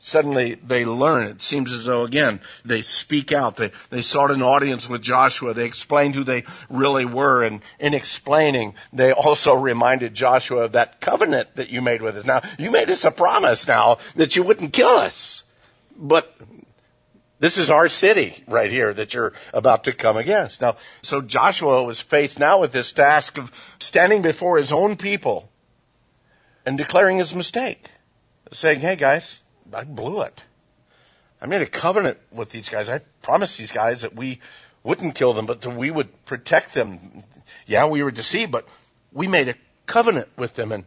suddenly 0.00 0.54
they 0.54 0.84
learn. 0.84 1.28
It 1.28 1.42
seems 1.42 1.72
as 1.72 1.86
though 1.86 2.04
again, 2.04 2.40
they 2.64 2.82
speak 2.82 3.32
out. 3.32 3.56
They, 3.56 3.70
they 3.90 4.02
sought 4.02 4.30
an 4.30 4.42
audience 4.42 4.88
with 4.88 5.02
Joshua. 5.02 5.54
They 5.54 5.64
explained 5.64 6.14
who 6.14 6.24
they 6.24 6.44
really 6.68 7.04
were. 7.04 7.44
And 7.44 7.62
in 7.78 7.94
explaining, 7.94 8.74
they 8.92 9.12
also 9.12 9.54
reminded 9.54 10.14
Joshua 10.14 10.64
of 10.64 10.72
that 10.72 11.00
covenant 11.00 11.54
that 11.56 11.70
you 11.70 11.80
made 11.80 12.02
with 12.02 12.16
us. 12.16 12.24
Now, 12.24 12.42
you 12.58 12.70
made 12.70 12.90
us 12.90 13.04
a 13.04 13.10
promise 13.10 13.66
now 13.68 13.98
that 14.16 14.34
you 14.34 14.42
wouldn't 14.42 14.72
kill 14.72 14.88
us. 14.88 15.44
But 15.96 16.32
this 17.40 17.58
is 17.58 17.70
our 17.70 17.88
city 17.88 18.42
right 18.46 18.70
here 18.70 18.92
that 18.92 19.14
you're 19.14 19.32
about 19.54 19.84
to 19.84 19.92
come 19.92 20.16
against. 20.16 20.60
Now, 20.60 20.76
so 21.02 21.20
Joshua 21.20 21.84
was 21.84 22.00
faced 22.00 22.38
now 22.38 22.60
with 22.60 22.72
this 22.72 22.92
task 22.92 23.38
of 23.38 23.52
standing 23.78 24.22
before 24.22 24.58
his 24.58 24.72
own 24.72 24.96
people 24.96 25.48
and 26.66 26.76
declaring 26.76 27.18
his 27.18 27.34
mistake. 27.34 27.84
Saying, 28.52 28.80
hey 28.80 28.96
guys, 28.96 29.42
I 29.72 29.84
blew 29.84 30.22
it. 30.22 30.44
I 31.40 31.46
made 31.46 31.62
a 31.62 31.66
covenant 31.66 32.18
with 32.32 32.50
these 32.50 32.68
guys. 32.68 32.88
I 32.88 33.00
promised 33.22 33.58
these 33.58 33.72
guys 33.72 34.02
that 34.02 34.14
we 34.14 34.40
wouldn't 34.82 35.14
kill 35.14 35.34
them, 35.34 35.46
but 35.46 35.60
that 35.60 35.70
we 35.70 35.90
would 35.90 36.24
protect 36.24 36.74
them. 36.74 37.22
Yeah, 37.66 37.86
we 37.86 38.02
were 38.02 38.10
deceived, 38.10 38.50
but 38.50 38.66
we 39.12 39.28
made 39.28 39.48
a 39.48 39.54
covenant 39.86 40.28
with 40.36 40.54
them 40.54 40.72
and 40.72 40.84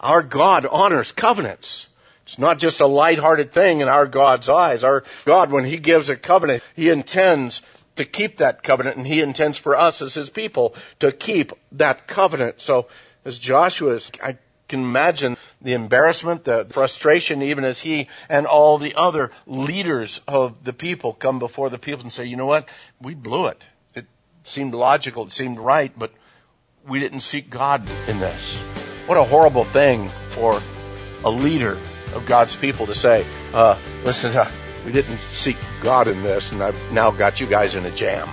our 0.00 0.22
God 0.22 0.66
honors 0.66 1.12
covenants. 1.12 1.86
It's 2.24 2.38
not 2.38 2.58
just 2.58 2.80
a 2.80 2.86
light-hearted 2.86 3.52
thing 3.52 3.80
in 3.80 3.88
our 3.88 4.06
God's 4.06 4.48
eyes. 4.48 4.82
Our 4.82 5.04
God, 5.24 5.50
when 5.50 5.64
He 5.64 5.76
gives 5.76 6.08
a 6.08 6.16
covenant, 6.16 6.62
He 6.74 6.90
intends 6.90 7.62
to 7.96 8.04
keep 8.04 8.38
that 8.38 8.62
covenant 8.62 8.96
and 8.96 9.06
He 9.06 9.20
intends 9.20 9.58
for 9.58 9.76
us 9.76 10.02
as 10.02 10.14
His 10.14 10.30
people 10.30 10.74
to 11.00 11.12
keep 11.12 11.52
that 11.72 12.06
covenant. 12.06 12.60
So 12.60 12.88
as 13.24 13.38
Joshua 13.38 13.94
is, 13.94 14.10
I 14.22 14.38
can 14.68 14.80
imagine 14.80 15.36
the 15.60 15.74
embarrassment, 15.74 16.44
the 16.44 16.66
frustration, 16.70 17.42
even 17.42 17.64
as 17.64 17.80
he 17.80 18.08
and 18.28 18.46
all 18.46 18.78
the 18.78 18.94
other 18.94 19.30
leaders 19.46 20.20
of 20.26 20.64
the 20.64 20.72
people 20.72 21.12
come 21.12 21.38
before 21.38 21.70
the 21.70 21.78
people 21.78 22.02
and 22.02 22.12
say, 22.12 22.24
you 22.24 22.36
know 22.36 22.46
what? 22.46 22.68
We 23.00 23.14
blew 23.14 23.46
it. 23.46 23.62
It 23.94 24.06
seemed 24.44 24.74
logical. 24.74 25.24
It 25.24 25.32
seemed 25.32 25.58
right, 25.58 25.92
but 25.96 26.12
we 26.88 26.98
didn't 26.98 27.20
seek 27.20 27.50
God 27.50 27.86
in 28.08 28.20
this. 28.20 28.56
What 29.06 29.18
a 29.18 29.24
horrible 29.24 29.64
thing 29.64 30.08
for 30.30 30.60
a 31.24 31.30
leader 31.30 31.78
of 32.14 32.26
God's 32.26 32.56
people 32.56 32.86
to 32.86 32.94
say, 32.94 33.26
uh, 33.52 33.78
listen, 34.04 34.36
uh, 34.36 34.50
we 34.84 34.92
didn't 34.92 35.18
seek 35.32 35.56
God 35.82 36.08
in 36.08 36.22
this, 36.22 36.52
and 36.52 36.62
I've 36.62 36.92
now 36.92 37.10
got 37.10 37.40
you 37.40 37.46
guys 37.46 37.74
in 37.74 37.84
a 37.84 37.90
jam. 37.90 38.28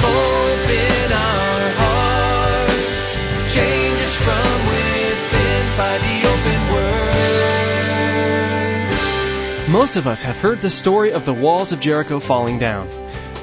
Open 0.00 1.12
our 1.12 1.70
hearts, 1.82 3.14
change 3.54 4.00
us 4.00 4.14
from 4.24 4.66
within 4.68 5.76
by 5.76 5.98
the 5.98 6.16
open 6.28 6.60
word. 6.74 7.08
Most 9.72 9.96
of 9.96 10.06
us 10.06 10.22
have 10.22 10.36
heard 10.36 10.60
the 10.60 10.70
story 10.70 11.12
of 11.12 11.24
the 11.24 11.34
walls 11.34 11.72
of 11.72 11.80
Jericho 11.80 12.20
falling 12.20 12.58
down. 12.58 12.88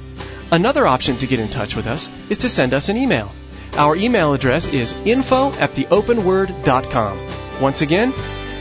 Another 0.52 0.86
option 0.86 1.16
to 1.18 1.26
get 1.26 1.40
in 1.40 1.48
touch 1.48 1.74
with 1.74 1.86
us 1.86 2.10
is 2.30 2.38
to 2.38 2.48
send 2.48 2.74
us 2.74 2.88
an 2.88 2.96
email. 2.96 3.30
Our 3.74 3.96
email 3.96 4.34
address 4.34 4.68
is 4.68 4.92
info 5.04 5.52
at 5.54 5.70
theopenword.com. 5.72 7.60
Once 7.60 7.80
again, 7.80 8.14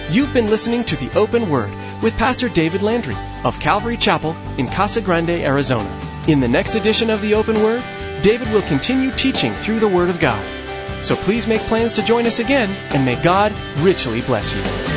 you've 0.10 0.34
been 0.34 0.50
listening 0.50 0.84
to 0.86 0.96
The 0.96 1.16
Open 1.18 1.50
Word 1.50 1.72
with 2.02 2.18
Pastor 2.18 2.50
David 2.50 2.82
Landry 2.82 3.16
of 3.44 3.60
Calvary 3.60 3.98
Chapel 3.98 4.36
in 4.58 4.68
Casa 4.68 5.02
Grande, 5.02 5.30
Arizona. 5.30 5.90
In 6.28 6.40
the 6.40 6.48
next 6.48 6.76
edition 6.76 7.10
of 7.10 7.22
The 7.22 7.36
Open 7.36 7.62
Word, 7.62 7.84
David 8.22 8.52
will 8.54 8.62
continue 8.64 9.12
teaching 9.12 9.54
through 9.54 9.80
the 9.80 9.88
Word 9.88 10.10
of 10.10 10.20
God. 10.20 10.44
So 11.04 11.16
please 11.16 11.48
make 11.48 11.62
plans 11.62 11.94
to 11.94 12.02
join 12.02 12.26
us 12.26 12.40
again, 12.40 12.70
and 12.94 13.06
may 13.06 13.22
God 13.22 13.54
richly 13.80 14.22
bless 14.22 14.56
you. 14.56 14.93